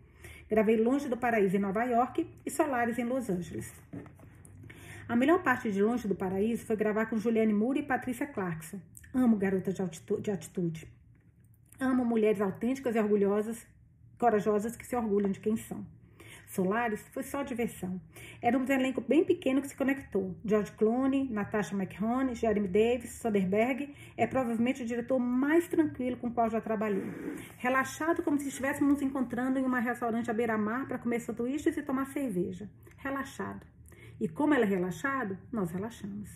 [0.47, 3.73] Gravei Longe do Paraíso em Nova York e Solaris em Los Angeles.
[5.09, 8.79] A melhor parte de Longe do Paraíso foi gravar com Juliane Moore e Patrícia Clarkson.
[9.11, 9.73] Amo garotas
[10.21, 10.87] de atitude.
[11.79, 13.65] Amo mulheres autênticas e orgulhosas,
[14.23, 15.85] corajosas que se orgulham de quem são.
[16.47, 17.99] Solaris foi só diversão.
[18.41, 20.33] Era um elenco bem pequeno que se conectou.
[20.45, 26.31] George Clooney, Natasha McHone, Jeremy Davis, Soderbergh é provavelmente o diretor mais tranquilo com o
[26.31, 27.03] qual já trabalhei.
[27.57, 31.83] Relaxado como se estivéssemos nos encontrando em um restaurante à beira-mar para comer sanduíches e
[31.83, 32.69] tomar cerveja.
[32.97, 33.65] Relaxado.
[34.21, 36.29] E como ele é relaxado, nós relaxamos.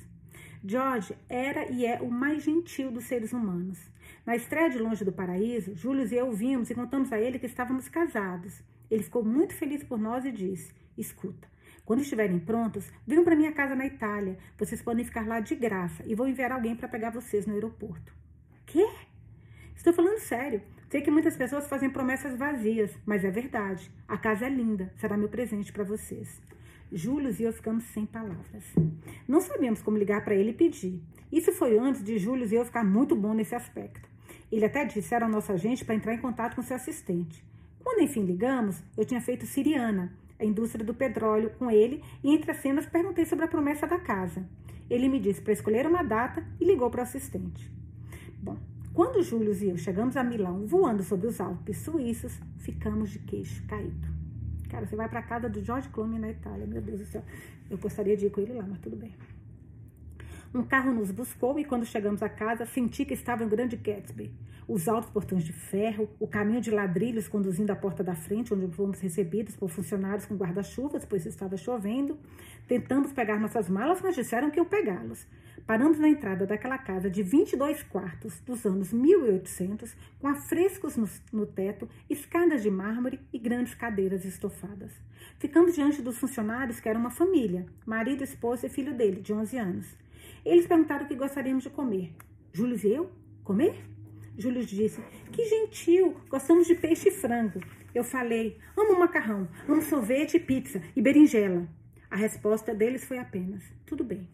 [0.65, 3.79] George era e é o mais gentil dos seres humanos.
[4.27, 7.45] Na estreia de Longe do Paraíso, Júlio e eu vimos e contamos a ele que
[7.45, 8.61] estávamos casados.
[8.91, 11.47] Ele ficou muito feliz por nós e disse: Escuta,
[11.85, 14.37] quando estiverem prontos, venham para minha casa na Itália.
[14.57, 18.13] Vocês podem ficar lá de graça e vou enviar alguém para pegar vocês no aeroporto.
[18.65, 18.85] Quê?
[19.73, 20.61] Estou falando sério.
[20.89, 23.89] Sei que muitas pessoas fazem promessas vazias, mas é verdade.
[24.09, 26.41] A casa é linda, será meu presente para vocês.
[26.91, 28.65] Júlio e eu ficamos sem palavras.
[29.25, 31.01] Não sabíamos como ligar para ele e pedir.
[31.31, 34.16] Isso foi antes de Júlio e eu ficar muito bom nesse aspecto.
[34.51, 37.43] Ele até disseram ao nosso agente para entrar em contato com seu assistente.
[37.83, 42.51] Quando enfim ligamos, eu tinha feito Siriana, a indústria do petróleo, com ele e entre
[42.51, 44.45] as cenas perguntei sobre a promessa da casa.
[44.89, 47.71] Ele me disse para escolher uma data e ligou para o assistente.
[48.41, 48.57] Bom,
[48.93, 53.65] quando Júlio e eu chegamos a Milão, voando sobre os Alpes suíços, ficamos de queixo
[53.67, 54.07] caído.
[54.69, 57.23] Cara, você vai para a casa do George Clooney na Itália, meu Deus do céu.
[57.69, 59.11] Eu gostaria de ir com ele lá, mas tudo bem.
[60.57, 64.33] Um carro nos buscou e quando chegamos à casa, senti que estava em Grande Gatsby.
[64.67, 68.67] Os altos portões de ferro, o caminho de ladrilhos conduzindo à porta da frente, onde
[68.73, 72.17] fomos recebidos por funcionários com guarda-chuvas, pois estava chovendo.
[72.67, 75.27] Tentamos pegar nossas malas, mas disseram que eu pegá-los.
[75.67, 81.45] Paramos na entrada daquela casa de 22 quartos dos anos 1800, com afrescos no, no
[81.45, 84.91] teto, escadas de mármore e grandes cadeiras estofadas.
[85.37, 89.57] Ficamos diante dos funcionários, que eram uma família, marido, esposa e filho dele, de 11
[89.59, 90.06] anos.
[90.45, 92.13] Eles perguntaram o que gostaríamos de comer.
[92.53, 93.11] Júlio e eu?
[93.43, 93.75] Comer?
[94.37, 97.59] Júlio disse: Que gentil, gostamos de peixe e frango.
[97.93, 101.67] Eu falei: Amo macarrão, amo sorvete e pizza e berinjela.
[102.09, 104.27] A resposta deles foi apenas: Tudo bem.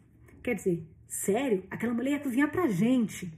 [0.44, 1.64] Quer dizer, sério?
[1.72, 3.32] Aquela mulher ia cozinhar pra gente.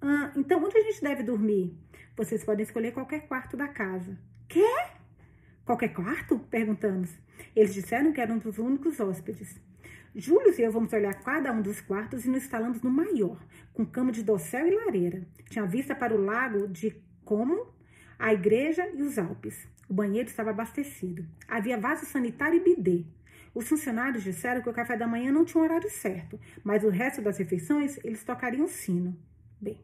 [0.00, 1.76] Ah, então onde a gente deve dormir?
[2.16, 4.16] Vocês podem escolher qualquer quarto da casa.
[4.48, 4.66] Quê?
[5.64, 6.38] Qualquer quarto?
[6.50, 7.10] Perguntamos.
[7.56, 9.60] Eles disseram que eram dos únicos hóspedes.
[10.14, 13.42] Júlio e eu vamos olhar cada um dos quartos e nos instalamos no maior,
[13.72, 15.26] com cama de dossel e lareira.
[15.48, 16.94] Tinha vista para o lago de
[17.24, 17.66] Como,
[18.18, 19.66] a igreja e os Alpes.
[19.88, 21.26] O banheiro estava abastecido.
[21.48, 23.06] Havia vaso sanitário e bidê.
[23.54, 26.90] Os funcionários disseram que o café da manhã não tinha um horário certo, mas o
[26.90, 29.16] resto das refeições eles tocariam sino.
[29.58, 29.80] Bem,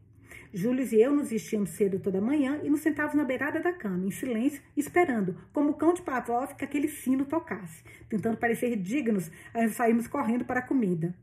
[0.51, 4.07] Júlio e eu nos vestíamos cedo toda manhã e nos sentávamos na beirada da cama,
[4.07, 9.29] em silêncio, esperando, como o cão de Pavlov, que aquele sino tocasse, tentando parecer dignos
[9.53, 11.13] ao sairmos correndo para a comida.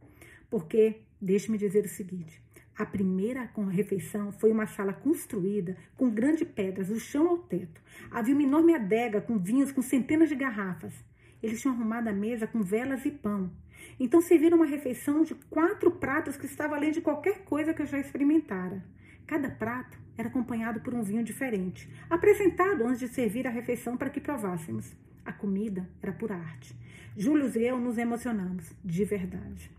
[0.48, 2.40] Porque, deixe-me dizer o seguinte,
[2.78, 7.80] a primeira refeição foi uma sala construída com grandes pedras, do chão ao teto.
[8.12, 10.94] Havia uma enorme adega com vinhos com centenas de garrafas.
[11.42, 13.50] Eles tinham arrumado a mesa com velas e pão.
[13.98, 17.86] Então serviram uma refeição de quatro pratos que estava além de qualquer coisa que eu
[17.86, 18.84] já experimentara.
[19.26, 24.10] Cada prato era acompanhado por um vinho diferente, apresentado antes de servir a refeição para
[24.10, 24.94] que provássemos.
[25.24, 26.76] A comida era por arte.
[27.16, 29.70] Júlio e eu nos emocionamos, de verdade.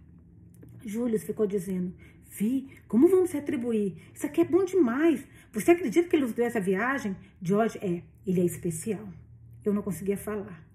[0.86, 1.94] Júlio ficou dizendo:
[2.30, 3.96] Vi, como vamos retribuir?
[4.14, 5.26] Isso aqui é bom demais.
[5.52, 7.16] Você acredita que ele nos deu essa viagem?
[7.42, 9.08] George é, ele é especial.
[9.64, 10.66] Eu não conseguia falar.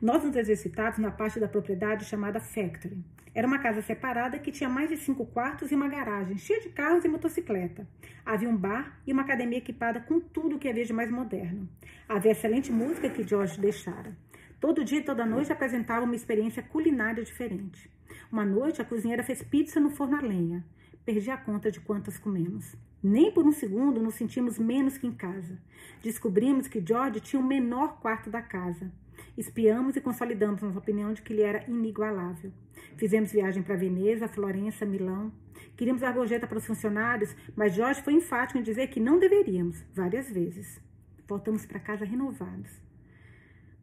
[0.00, 2.98] Nós nos exercitávamos na parte da propriedade chamada Factory.
[3.38, 6.70] Era uma casa separada que tinha mais de cinco quartos e uma garagem cheia de
[6.70, 7.86] carros e motocicleta.
[8.26, 11.68] Havia um bar e uma academia equipada com tudo o que havia de mais moderno.
[12.08, 14.18] Havia excelente música que George deixara.
[14.60, 17.88] Todo dia e toda noite apresentava uma experiência culinária diferente.
[18.32, 20.64] Uma noite, a cozinheira fez pizza no forno a lenha.
[21.04, 22.74] Perdi a conta de quantas comemos.
[23.00, 25.56] Nem por um segundo nos sentimos menos que em casa.
[26.02, 28.90] Descobrimos que George tinha o menor quarto da casa.
[29.38, 32.52] Espiamos e consolidamos nossa opinião de que ele era inigualável.
[32.96, 35.32] Fizemos viagem para Veneza, Florença, Milão.
[35.76, 39.80] Queríamos dar gorjeta para os funcionários, mas Jorge foi enfático em dizer que não deveríamos,
[39.94, 40.80] várias vezes.
[41.28, 42.82] Voltamos para casa renovados.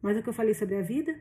[0.02, 1.18] Mas o que eu falei sobre a vida?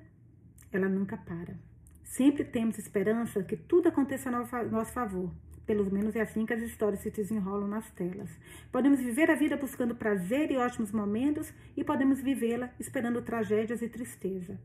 [0.70, 1.58] Ela nunca para.
[2.04, 5.32] Sempre temos esperança que tudo aconteça a nosso favor.
[5.66, 8.30] Pelo menos é assim que as histórias se desenrolam nas telas.
[8.72, 13.90] Podemos viver a vida buscando prazer e ótimos momentos e podemos vivê-la esperando tragédias e
[13.90, 14.60] tristeza.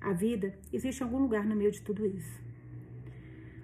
[0.00, 2.40] A vida existe em algum lugar no meio de tudo isso.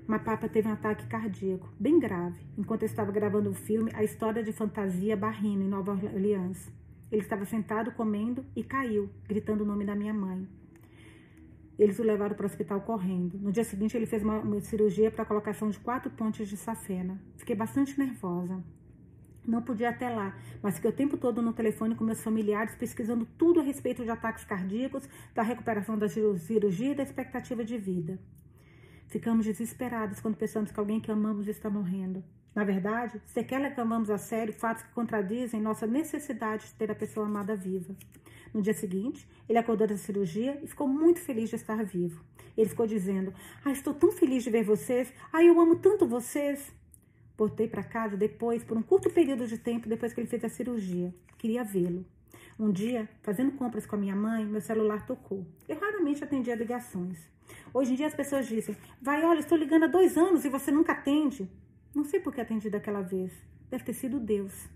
[0.06, 4.02] Uma papa teve um ataque cardíaco, bem grave, enquanto eu estava gravando o filme A
[4.02, 6.70] História de Fantasia Barrino, em Nova Orleans.
[7.10, 10.46] Ele estava sentado comendo e caiu, gritando o nome da minha mãe.
[11.82, 13.36] Eles o levaram para o hospital correndo.
[13.40, 16.56] No dia seguinte, ele fez uma, uma cirurgia para a colocação de quatro pontes de
[16.56, 17.20] safena.
[17.36, 18.62] Fiquei bastante nervosa.
[19.44, 23.26] Não podia até lá, mas fiquei o tempo todo no telefone com meus familiares, pesquisando
[23.36, 28.16] tudo a respeito de ataques cardíacos, da recuperação da cirurgia e da expectativa de vida.
[29.08, 32.22] Ficamos desesperados quando pensamos que alguém que amamos está morrendo.
[32.54, 37.26] Na verdade, sequer levamos a sério fatos que contradizem nossa necessidade de ter a pessoa
[37.26, 37.96] amada viva.
[38.52, 42.22] No dia seguinte, ele acordou da cirurgia e ficou muito feliz de estar vivo.
[42.56, 43.32] Ele ficou dizendo:
[43.64, 45.12] Ah, estou tão feliz de ver vocês.
[45.32, 46.70] Ah, eu amo tanto vocês.
[47.36, 50.48] Voltei para casa depois, por um curto período de tempo depois que ele fez a
[50.50, 51.14] cirurgia.
[51.38, 52.04] Queria vê-lo.
[52.58, 55.46] Um dia, fazendo compras com a minha mãe, meu celular tocou.
[55.66, 57.18] Eu raramente atendia ligações.
[57.72, 60.70] Hoje em dia as pessoas dizem: Vai, olha, estou ligando há dois anos e você
[60.70, 61.50] nunca atende.
[61.94, 63.32] Não sei por que atendi daquela vez.
[63.70, 64.68] Deve ter sido Deus.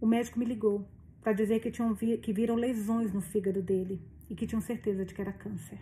[0.00, 0.84] O médico me ligou
[1.22, 5.04] para dizer que, tinham vi, que viram lesões no fígado dele e que tinham certeza
[5.04, 5.78] de que era câncer.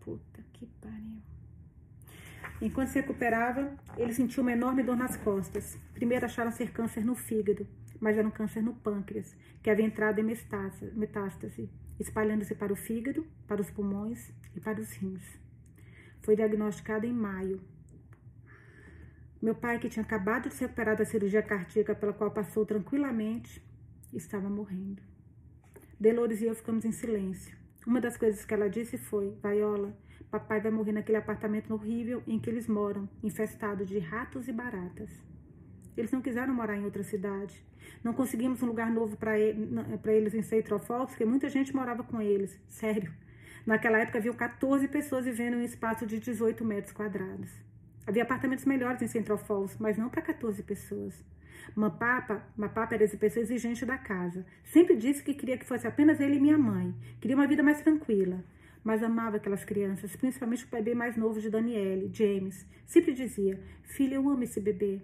[0.00, 1.22] Puta que pariu.
[2.60, 5.78] Enquanto se recuperava, ele sentiu uma enorme dor nas costas.
[5.94, 7.66] Primeiro acharam ser câncer no fígado,
[8.00, 11.70] mas era um câncer no pâncreas, que havia entrado em metástase,
[12.00, 15.22] espalhando-se para o fígado, para os pulmões e para os rins.
[16.22, 17.60] Foi diagnosticado em maio
[19.40, 23.62] meu pai, que tinha acabado de se recuperar da cirurgia cardíaca pela qual passou tranquilamente,
[24.12, 25.02] estava morrendo.
[26.00, 27.56] Dolores e eu ficamos em silêncio.
[27.86, 29.96] Uma das coisas que ela disse foi: Vaiola,
[30.30, 35.10] papai vai morrer naquele apartamento horrível em que eles moram, infestado de ratos e baratas.
[35.96, 37.64] Eles não quiseram morar em outra cidade.
[38.04, 42.56] Não conseguimos um lugar novo para eles em Falls, porque muita gente morava com eles.
[42.68, 43.12] Sério.
[43.66, 47.50] Naquela época haviam 14 pessoas vivendo em um espaço de 18 metros quadrados.
[48.06, 51.24] Havia apartamentos melhores em Central Falls, mas não para 14 pessoas.
[51.74, 54.44] Mapapa, Mapapa era essa pessoa exigente da casa.
[54.64, 56.94] Sempre disse que queria que fosse apenas ele e minha mãe.
[57.20, 58.44] Queria uma vida mais tranquila.
[58.82, 62.66] Mas amava aquelas crianças, principalmente o bebê mais novo de Daniele, James.
[62.86, 65.02] Sempre dizia: Filha, eu amo esse bebê.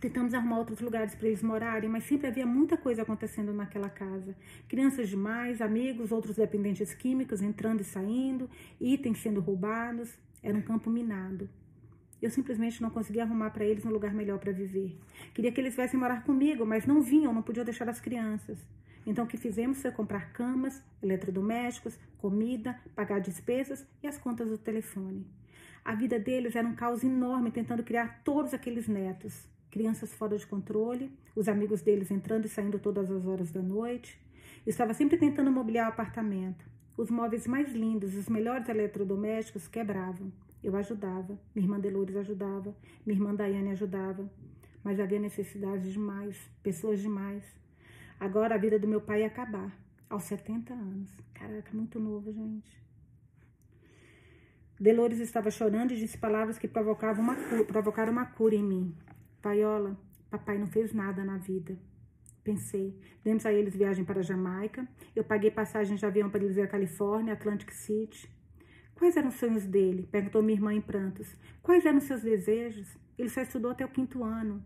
[0.00, 4.34] Tentamos arrumar outros lugares para eles morarem, mas sempre havia muita coisa acontecendo naquela casa.
[4.66, 8.48] Crianças demais, amigos, outros dependentes químicos entrando e saindo,
[8.80, 10.18] itens sendo roubados.
[10.42, 11.50] Era um campo minado.
[12.22, 14.98] Eu simplesmente não conseguia arrumar para eles um lugar melhor para viver.
[15.32, 18.58] Queria que eles viessem morar comigo, mas não vinham, não podiam deixar as crianças.
[19.06, 24.58] Então, o que fizemos foi comprar camas, eletrodomésticos, comida, pagar despesas e as contas do
[24.58, 25.26] telefone.
[25.82, 29.48] A vida deles era um caos enorme, tentando criar todos aqueles netos.
[29.70, 34.20] Crianças fora de controle, os amigos deles entrando e saindo todas as horas da noite.
[34.66, 36.64] Eu estava sempre tentando mobiliar o apartamento.
[36.96, 40.30] Os móveis mais lindos, os melhores eletrodomésticos quebravam.
[40.62, 44.30] Eu ajudava, minha irmã Delores ajudava, minha irmã Daiane ajudava,
[44.84, 47.44] mas havia necessidade demais, pessoas demais.
[48.18, 49.74] Agora a vida do meu pai ia acabar,
[50.08, 51.10] aos 70 anos.
[51.32, 52.80] Caraca, muito novo, gente.
[54.78, 58.96] Delores estava chorando e disse palavras que provocavam uma cura, provocaram uma cura em mim.
[59.42, 59.98] Paiola,
[60.30, 61.78] papai não fez nada na vida.
[62.42, 62.98] Pensei.
[63.22, 64.88] Demos a eles viagem para Jamaica.
[65.14, 68.30] Eu paguei passagem de avião para eles ir à Califórnia, Atlantic City.
[69.00, 70.06] Quais eram os sonhos dele?
[70.12, 71.34] Perguntou minha irmã em prantos.
[71.62, 72.86] Quais eram os seus desejos?
[73.16, 74.62] Ele só estudou até o quinto ano.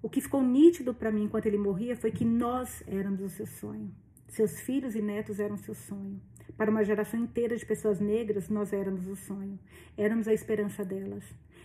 [0.00, 3.44] O que ficou nítido para mim enquanto ele morria foi que nós éramos o seu
[3.44, 3.92] sonho.
[4.28, 6.20] Seus filhos e netos eram seu sonho.
[6.56, 9.58] Para uma geração inteira de pessoas negras, nós éramos o sonho.
[9.96, 11.24] Éramos a esperança delas.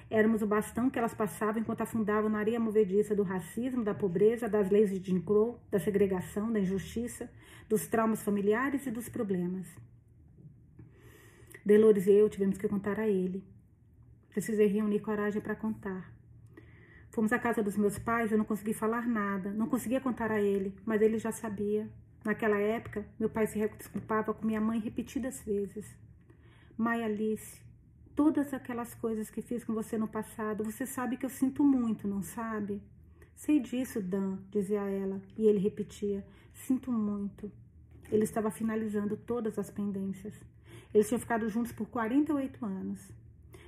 [0.09, 4.49] Éramos o bastão que elas passavam enquanto afundavam na areia movediça do racismo, da pobreza,
[4.49, 7.29] das leis de Jim Crow, da segregação, da injustiça,
[7.69, 9.67] dos traumas familiares e dos problemas.
[11.65, 13.43] Delores e eu tivemos que contar a ele.
[14.29, 16.13] Precisei reunir coragem para contar.
[17.09, 20.41] Fomos à casa dos meus pais, eu não consegui falar nada, não conseguia contar a
[20.41, 21.89] ele, mas ele já sabia.
[22.23, 25.85] Naquela época, meu pai se desculpava com minha mãe repetidas vezes.
[26.77, 27.61] Mãe Alice,
[28.15, 32.07] todas aquelas coisas que fiz com você no passado, você sabe que eu sinto muito,
[32.07, 32.81] não sabe?
[33.35, 37.51] Sei disso, Dan, dizia ela, e ele repetia: Sinto muito.
[38.11, 40.33] Ele estava finalizando todas as pendências.
[40.93, 43.11] Eles tinham ficado juntos por 48 anos.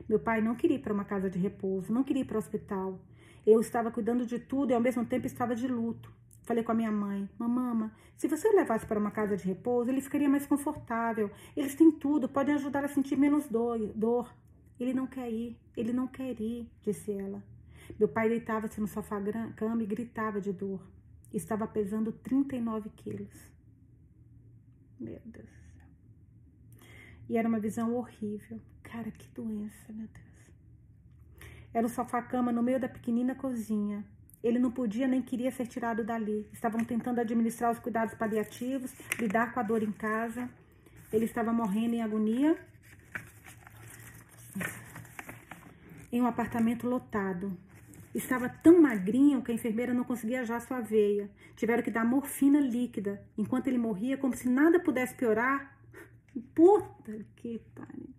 [0.10, 2.40] Meu pai não queria ir para uma casa de repouso, não queria ir para o
[2.40, 3.00] hospital.
[3.46, 6.12] Eu estava cuidando de tudo e ao mesmo tempo estava de luto.
[6.44, 9.90] Falei com a minha mãe: Mamama, se você o levasse para uma casa de repouso,
[9.90, 11.32] ele ficaria mais confortável.
[11.56, 14.34] Eles têm tudo, podem ajudar a sentir menos dor.
[14.80, 17.44] Ele não quer ir, ele não quer ir, disse ela.
[18.00, 19.22] Meu pai deitava-se no sofá
[19.56, 20.82] cama e gritava de dor.
[21.34, 23.50] Estava pesando 39 quilos.
[25.00, 25.61] Meu Deus.
[27.32, 28.60] E era uma visão horrível.
[28.84, 31.50] Cara, que doença, meu Deus.
[31.74, 34.04] Era um sofá-cama no meio da pequenina cozinha.
[34.44, 36.46] Ele não podia nem queria ser tirado dali.
[36.52, 40.50] Estavam tentando administrar os cuidados paliativos, lidar com a dor em casa.
[41.14, 42.58] Ele estava morrendo em agonia
[46.12, 47.58] em um apartamento lotado.
[48.14, 51.32] Estava tão magrinho que a enfermeira não conseguia achar sua veia.
[51.56, 55.71] Tiveram que dar morfina líquida, enquanto ele morria, como se nada pudesse piorar.
[56.56, 58.10] Puta que pariu.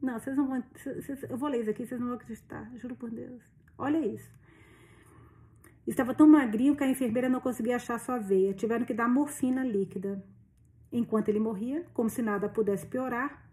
[0.00, 0.62] Não, vocês não vão.
[0.74, 3.42] Vocês, eu vou ler isso aqui, vocês não vão acreditar, juro por Deus.
[3.76, 4.30] Olha isso.
[5.86, 8.54] Estava tão magrinho que a enfermeira não conseguia achar sua veia.
[8.54, 10.24] Tiveram que dar morfina líquida.
[10.92, 13.48] Enquanto ele morria, como se nada pudesse piorar,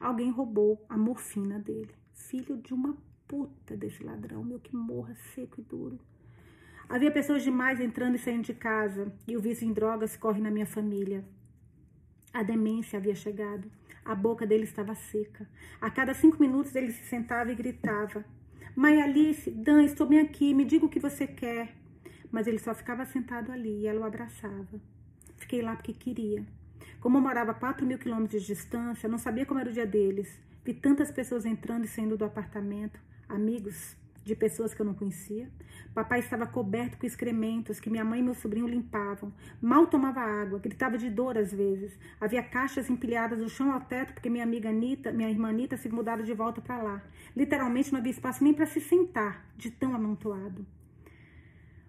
[0.00, 2.96] alguém roubou a morfina dele filho de uma
[3.26, 5.98] puta desse ladrão, meu que morra seco e duro.
[6.88, 10.50] Havia pessoas demais entrando e saindo de casa, e o vício em drogas corre na
[10.50, 11.24] minha família.
[12.32, 13.70] A demência havia chegado.
[14.04, 15.48] A boca dele estava seca.
[15.80, 18.24] A cada cinco minutos ele se sentava e gritava:
[18.74, 21.76] Mãe Alice, Dan, estou bem aqui, me diga o que você quer.
[22.30, 24.80] Mas ele só ficava sentado ali e ela o abraçava.
[25.36, 26.44] Fiquei lá porque queria.
[27.00, 29.86] Como eu morava a 4 mil quilômetros de distância, não sabia como era o dia
[29.86, 30.40] deles.
[30.64, 35.50] Vi tantas pessoas entrando e saindo do apartamento, amigos de pessoas que eu não conhecia.
[35.94, 39.32] Papai estava coberto com excrementos que minha mãe e meu sobrinho limpavam.
[39.60, 41.98] Mal tomava água, gritava de dor às vezes.
[42.20, 45.88] Havia caixas empilhadas do chão ao teto porque minha amiga Anitta, minha irmã Anitta se
[45.88, 47.02] mudaram de volta para lá.
[47.36, 50.66] Literalmente não havia espaço nem para se sentar, de tão amontoado.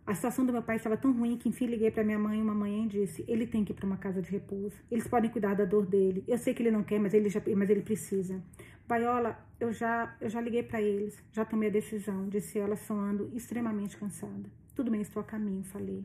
[0.05, 2.53] A situação do meu pai estava tão ruim que enfim liguei para minha mãe uma
[2.53, 4.75] manhã e disse: ele tem que ir para uma casa de repouso.
[4.91, 6.25] Eles podem cuidar da dor dele.
[6.27, 8.43] Eu sei que ele não quer, mas ele já, mas ele precisa.
[8.85, 13.31] Vaiola, eu já, eu já liguei para eles, já tomei a decisão, disse ela, soando
[13.33, 14.49] extremamente cansada.
[14.75, 16.03] Tudo bem, estou a caminho, falei.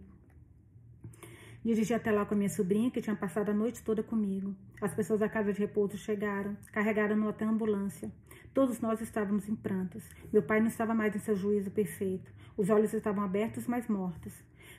[1.65, 4.55] Dirigi até lá com a minha sobrinha, que tinha passado a noite toda comigo.
[4.81, 8.13] As pessoas da casa de repouso chegaram, carregaram-no até a ambulância.
[8.55, 10.05] Todos nós estávamos em prantos.
[10.33, 12.33] Meu pai não estava mais em seu juízo perfeito.
[12.57, 14.33] Os olhos estavam abertos, mas mortos.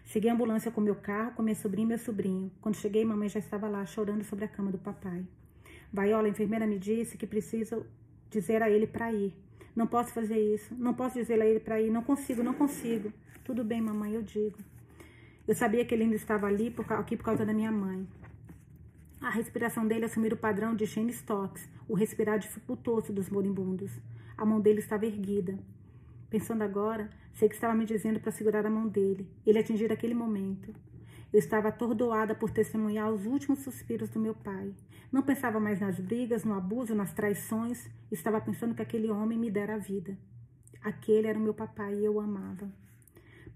[0.06, 2.52] Segui a ambulância com meu carro, com minha sobrinha e meu sobrinho.
[2.62, 5.26] Quando cheguei, mamãe já estava lá, chorando sobre a cama do papai.
[5.91, 7.86] Vaiola, a enfermeira me disse que preciso
[8.30, 9.34] dizer a ele para ir.
[9.76, 10.76] Não posso fazer isso.
[10.76, 11.89] Não posso dizer a ele para ir.
[11.89, 13.11] Não consigo, não consigo.
[13.43, 14.57] Tudo bem, mamãe, eu digo.
[15.47, 18.07] Eu sabia que ele ainda estava ali por, aqui por causa da minha mãe.
[19.22, 23.91] A respiração dele assumir o padrão de Shane Stocks, o respirar dificultoso dos moribundos.
[24.38, 25.57] A mão dele estava erguida.
[26.30, 29.27] Pensando agora, sei que estava me dizendo para segurar a mão dele.
[29.45, 30.73] Ele atingir aquele momento.
[31.31, 34.73] Eu estava atordoada por testemunhar os últimos suspiros do meu pai.
[35.11, 37.89] Não pensava mais nas brigas, no abuso, nas traições.
[38.11, 40.18] Estava pensando que aquele homem me dera a vida.
[40.81, 42.72] Aquele era o meu papai e eu o amava.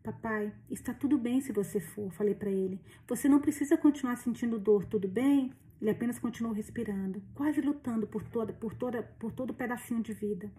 [0.04, 2.82] Papai, está tudo bem se você for, falei para ele.
[3.08, 5.54] Você não precisa continuar sentindo dor, tudo bem?
[5.84, 10.50] Ele apenas continuou respirando, quase lutando por toda, por toda, por todo pedacinho de vida.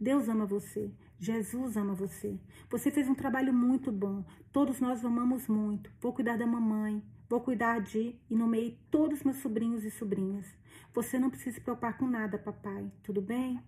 [0.00, 0.90] Deus ama você.
[1.20, 2.36] Jesus ama você.
[2.68, 4.24] Você fez um trabalho muito bom.
[4.50, 5.88] Todos nós amamos muito.
[6.00, 7.00] Vou cuidar da mamãe.
[7.28, 10.52] Vou cuidar de e nomeei todos meus sobrinhos e sobrinhas.
[10.92, 12.90] Você não precisa se preocupar com nada, papai.
[13.04, 13.62] Tudo bem?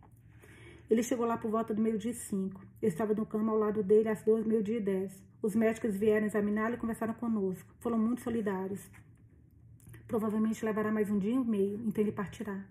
[0.91, 2.61] Ele chegou lá por volta do meio-dia cinco.
[2.82, 5.23] Eu estava no cama ao lado dele às duas, meio-dia e dez.
[5.41, 7.73] Os médicos vieram examiná-lo e conversaram conosco.
[7.78, 8.91] Foram muito solidários.
[10.06, 12.64] Provavelmente levará mais um dia e meio, então ele partirá.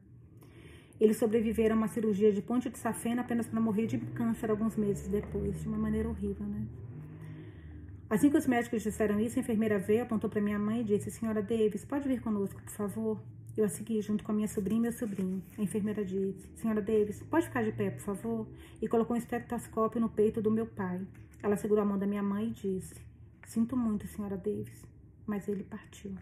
[0.99, 4.76] Eles sobreviveram a uma cirurgia de ponte de safena apenas para morrer de câncer alguns
[4.77, 6.65] meses depois, de uma maneira horrível, né?
[8.10, 11.10] Assim que os médicos disseram isso, a enfermeira veio, apontou para minha mãe e disse:
[11.10, 13.19] Senhora Davis, pode vir conosco, por favor?
[13.57, 15.43] Eu a segui junto com a minha sobrinha e meu sobrinho.
[15.57, 18.47] A enfermeira disse: Senhora Davis, pode ficar de pé, por favor?
[18.81, 21.01] E colocou um estetoscópio no peito do meu pai.
[21.41, 22.95] Ela segurou a mão da minha mãe e disse:
[23.47, 24.85] Sinto muito, senhora Davis,
[25.26, 26.15] mas ele partiu.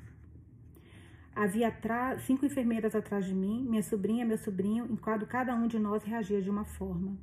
[1.34, 1.74] Havia
[2.20, 6.42] cinco enfermeiras atrás de mim, minha sobrinha meu sobrinho, enquanto cada um de nós reagia
[6.42, 7.18] de uma forma.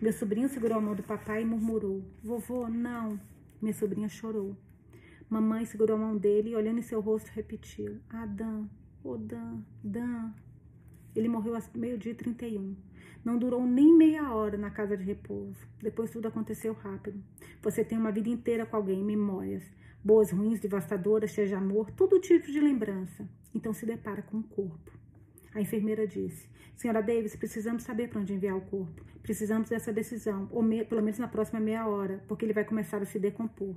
[0.00, 3.20] Meu sobrinho segurou a mão do papai e murmurou: Vovô, não.
[3.60, 4.56] Minha sobrinha chorou.
[5.28, 8.68] Mamãe segurou a mão dele e, olhando em seu rosto, repetiu: Ah, Dan,
[9.02, 10.32] oh Dan, Dan.
[11.16, 12.76] Ele morreu às meio-dia e 31.
[13.24, 15.66] Não durou nem meia hora na casa de repouso.
[15.82, 17.20] Depois tudo aconteceu rápido.
[17.60, 19.64] Você tem uma vida inteira com alguém, memórias.
[20.04, 23.28] Boas, ruins, devastadoras, de amor, todo tipo de lembrança.
[23.54, 24.92] Então se depara com o corpo.
[25.54, 29.04] A enfermeira disse: Senhora Davis, precisamos saber para onde enviar o corpo.
[29.22, 33.02] Precisamos dessa decisão, ou me, pelo menos na próxima meia hora, porque ele vai começar
[33.02, 33.76] a se decompor.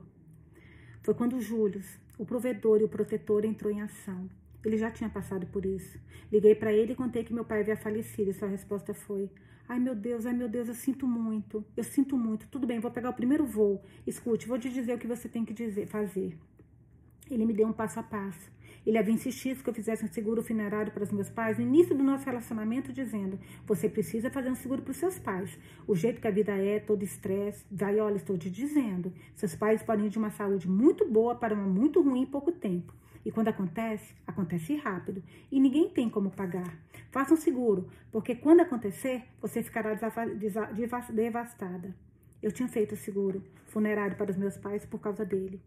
[1.02, 1.82] Foi quando Júlio,
[2.18, 4.30] o provedor e o protetor, entrou em ação.
[4.64, 6.00] Ele já tinha passado por isso.
[6.32, 9.30] Liguei para ele e contei que meu pai havia falecido e sua resposta foi:
[9.68, 11.66] Ai meu Deus, ai meu Deus, eu sinto muito.
[11.76, 12.48] Eu sinto muito.
[12.50, 13.84] Tudo bem, vou pegar o primeiro voo.
[14.06, 16.38] Escute, vou te dizer o que você tem que dizer, fazer.
[17.30, 18.52] Ele me deu um passo a passo.
[18.86, 21.96] Ele havia insistido que eu fizesse um seguro funerário para os meus pais no início
[21.96, 25.58] do nosso relacionamento, dizendo: Você precisa fazer um seguro para os seus pais.
[25.88, 27.64] O jeito que a vida é, todo estresse.
[27.72, 31.54] Vai, olha, estou te dizendo: seus pais podem ir de uma saúde muito boa para
[31.54, 32.94] uma muito ruim em pouco tempo.
[33.24, 36.76] E quando acontece, acontece rápido e ninguém tem como pagar.
[37.12, 39.94] Faça um seguro, porque quando acontecer, você ficará
[41.14, 41.96] devastada.
[42.42, 45.62] Eu tinha feito o seguro funerário para os meus pais por causa dele.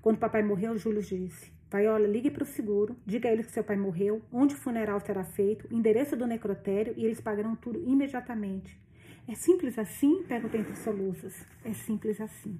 [0.00, 3.62] Quando papai morreu, Júlio disse: Vaiola, ligue para o seguro, diga a eles que seu
[3.62, 8.80] pai morreu, onde o funeral será feito, endereço do necrotério e eles pagarão tudo imediatamente.
[9.28, 10.22] É simples assim?
[10.22, 11.34] Perguntei entre soluços.
[11.62, 12.58] É simples assim.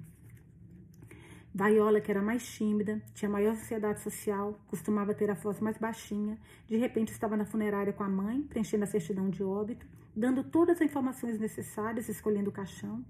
[1.51, 6.37] Vaiola, que era mais tímida, tinha maior ansiedade social, costumava ter a voz mais baixinha,
[6.67, 10.75] de repente estava na funerária com a mãe, preenchendo a certidão de óbito, dando todas
[10.75, 13.03] as informações necessárias, escolhendo o caixão.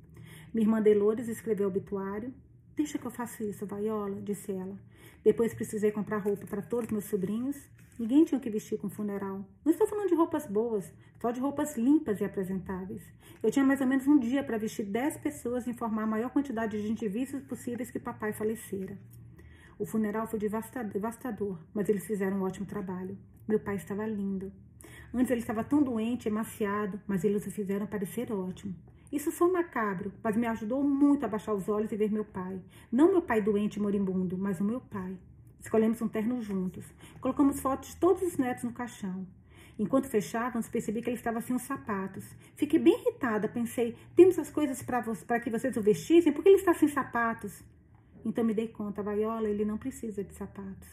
[0.53, 2.33] Minha irmã Delores escreveu o obituário,
[2.79, 4.79] Deixa que eu faça isso, Vaiola, disse ela.
[5.23, 7.57] Depois precisei comprar roupa para todos meus sobrinhos.
[7.99, 9.45] Ninguém tinha que vestir com funeral.
[9.65, 13.03] Não estou falando de roupas boas, só de roupas limpas e apresentáveis.
[13.43, 16.29] Eu tinha mais ou menos um dia para vestir dez pessoas e informar a maior
[16.29, 18.97] quantidade de indivíduos possíveis que papai falecera.
[19.77, 23.17] O funeral foi devastador, mas eles fizeram um ótimo trabalho.
[23.47, 24.51] Meu pai estava lindo.
[25.13, 28.75] Antes ele estava tão doente, emaciado, mas eles o fizeram parecer ótimo.
[29.11, 32.61] Isso foi macabro, mas me ajudou muito a baixar os olhos e ver meu pai.
[32.91, 35.17] Não meu pai doente e moribundo, mas o meu pai.
[35.59, 36.85] Escolhemos um terno juntos.
[37.19, 39.27] Colocamos fotos de todos os netos no caixão.
[39.77, 42.25] Enquanto fechávamos, percebi que ele estava sem os sapatos.
[42.55, 46.57] Fiquei bem irritada, pensei, temos as coisas para que vocês o vestissem, por que ele
[46.57, 47.63] está sem sapatos?
[48.23, 50.89] Então me dei conta, Vaiola, ele não precisa de sapatos.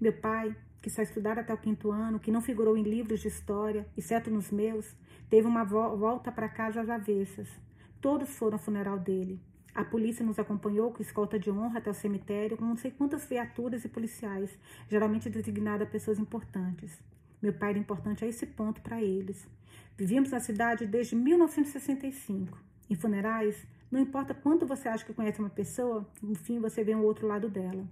[0.00, 3.28] Meu pai, que só estudara até o quinto ano, que não figurou em livros de
[3.28, 4.94] história, exceto nos meus,
[5.30, 7.48] teve uma volta para casa às avessas.
[8.00, 9.40] Todos foram ao funeral dele.
[9.72, 13.24] A polícia nos acompanhou com escolta de honra até o cemitério, com não sei quantas
[13.24, 14.50] viaturas e policiais,
[14.90, 17.00] geralmente designadas a pessoas importantes.
[17.40, 19.48] Meu pai era importante a esse ponto para eles.
[19.96, 22.58] Vivíamos na cidade desde 1965.
[22.90, 23.56] Em funerais,
[23.90, 27.26] não importa quanto você acha que conhece uma pessoa, no fim você vê um outro
[27.26, 27.86] lado dela.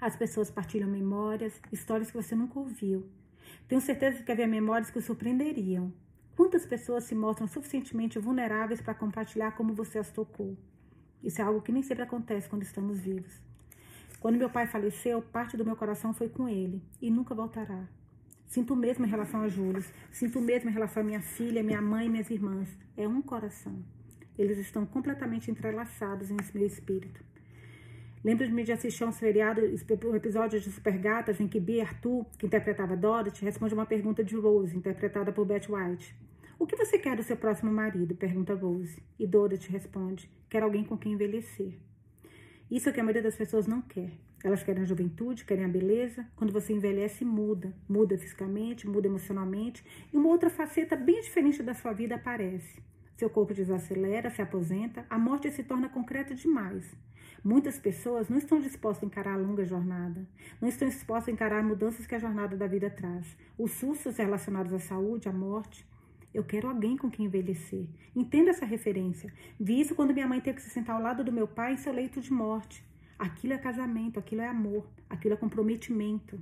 [0.00, 3.08] As pessoas partilham memórias, histórias que você nunca ouviu.
[3.66, 5.92] Tenho certeza que havia memórias que o surpreenderiam.
[6.36, 10.56] Quantas pessoas se mostram suficientemente vulneráveis para compartilhar como você as tocou?
[11.22, 13.40] Isso é algo que nem sempre acontece quando estamos vivos.
[14.20, 17.88] Quando meu pai faleceu, parte do meu coração foi com ele e nunca voltará.
[18.46, 21.62] Sinto o mesmo em relação a Júlio, sinto o mesmo em relação à minha filha,
[21.62, 22.68] minha mãe e minhas irmãs.
[22.96, 23.84] É um coração.
[24.38, 27.27] Eles estão completamente entrelaçados em meu espírito.
[28.24, 32.26] Lembro-me de assistir a um seriado, um episódio de Super Gatas, em que Bea Arthur,
[32.36, 36.14] que interpretava Dorothy, responde uma pergunta de Rose, interpretada por Beth White.
[36.58, 38.16] O que você quer do seu próximo marido?
[38.16, 39.00] pergunta Rose.
[39.18, 41.74] E Dorothy responde: Quer alguém com quem envelhecer.
[42.68, 44.10] Isso é o que a maioria das pessoas não quer.
[44.42, 46.26] Elas querem a juventude, querem a beleza.
[46.34, 47.72] Quando você envelhece, muda.
[47.88, 49.84] Muda fisicamente, muda emocionalmente.
[50.12, 52.82] E uma outra faceta bem diferente da sua vida aparece.
[53.16, 56.84] Seu corpo desacelera, se aposenta, a morte se torna concreta demais.
[57.44, 60.26] Muitas pessoas não estão dispostas a encarar a longa jornada,
[60.60, 64.72] não estão dispostas a encarar mudanças que a jornada da vida traz, os sustos relacionados
[64.72, 65.86] à saúde, à morte.
[66.34, 67.86] Eu quero alguém com quem envelhecer.
[68.14, 69.32] Entenda essa referência.
[69.58, 71.76] Vi isso quando minha mãe teve que se sentar ao lado do meu pai em
[71.76, 72.84] seu leito de morte.
[73.18, 76.38] Aquilo é casamento, aquilo é amor, aquilo é comprometimento.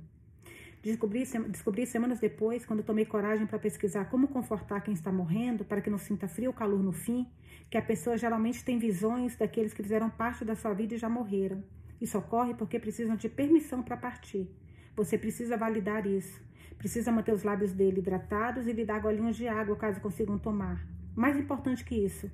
[0.81, 5.81] Descobri, descobri semanas depois, quando tomei coragem para pesquisar como confortar quem está morrendo, para
[5.81, 7.27] que não sinta frio ou calor no fim,
[7.69, 11.09] que a pessoa geralmente tem visões daqueles que fizeram parte da sua vida e já
[11.09, 11.63] morreram.
[11.99, 14.49] Isso ocorre porque precisam de permissão para partir.
[14.95, 16.41] Você precisa validar isso.
[16.77, 20.85] Precisa manter os lábios dele hidratados e lhe dar golinhos de água caso consigam tomar.
[21.15, 22.31] Mais importante que isso,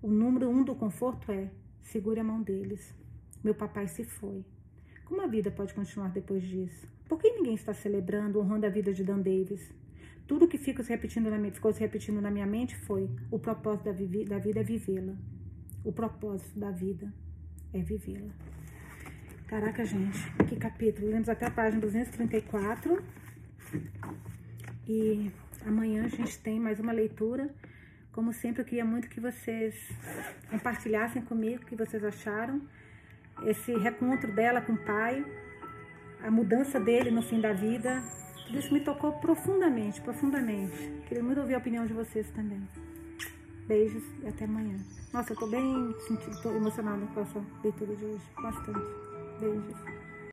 [0.00, 1.50] o número um do conforto é
[1.82, 2.94] segure a mão deles.
[3.42, 4.44] Meu papai se foi.
[5.04, 6.88] Como a vida pode continuar depois disso?
[7.08, 9.74] Por que ninguém está celebrando, honrando a vida de Dan Davis?
[10.32, 13.38] Tudo que fica se repetindo na minha, ficou se repetindo na minha mente foi: o
[13.38, 15.12] propósito da, vi, da vida é vivê-la.
[15.84, 17.12] O propósito da vida
[17.70, 18.32] é vivê-la.
[19.46, 20.18] Caraca, gente,
[20.48, 21.10] que capítulo.
[21.10, 23.04] Lemos até a página 234.
[24.88, 25.30] E
[25.66, 27.50] amanhã a gente tem mais uma leitura.
[28.10, 29.74] Como sempre, eu queria muito que vocês
[30.50, 32.62] compartilhassem comigo o que vocês acharam.
[33.44, 35.22] Esse reencontro dela com o pai,
[36.22, 38.02] a mudança dele no fim da vida.
[38.54, 40.92] Isso me tocou profundamente, profundamente.
[41.08, 42.60] Queria muito ouvir a opinião de vocês também.
[43.66, 44.76] Beijos e até amanhã.
[45.12, 48.24] Nossa, eu tô bem sentido, tô emocionada com essa leitura de hoje.
[48.42, 48.80] Bastante.
[49.40, 50.01] Beijos.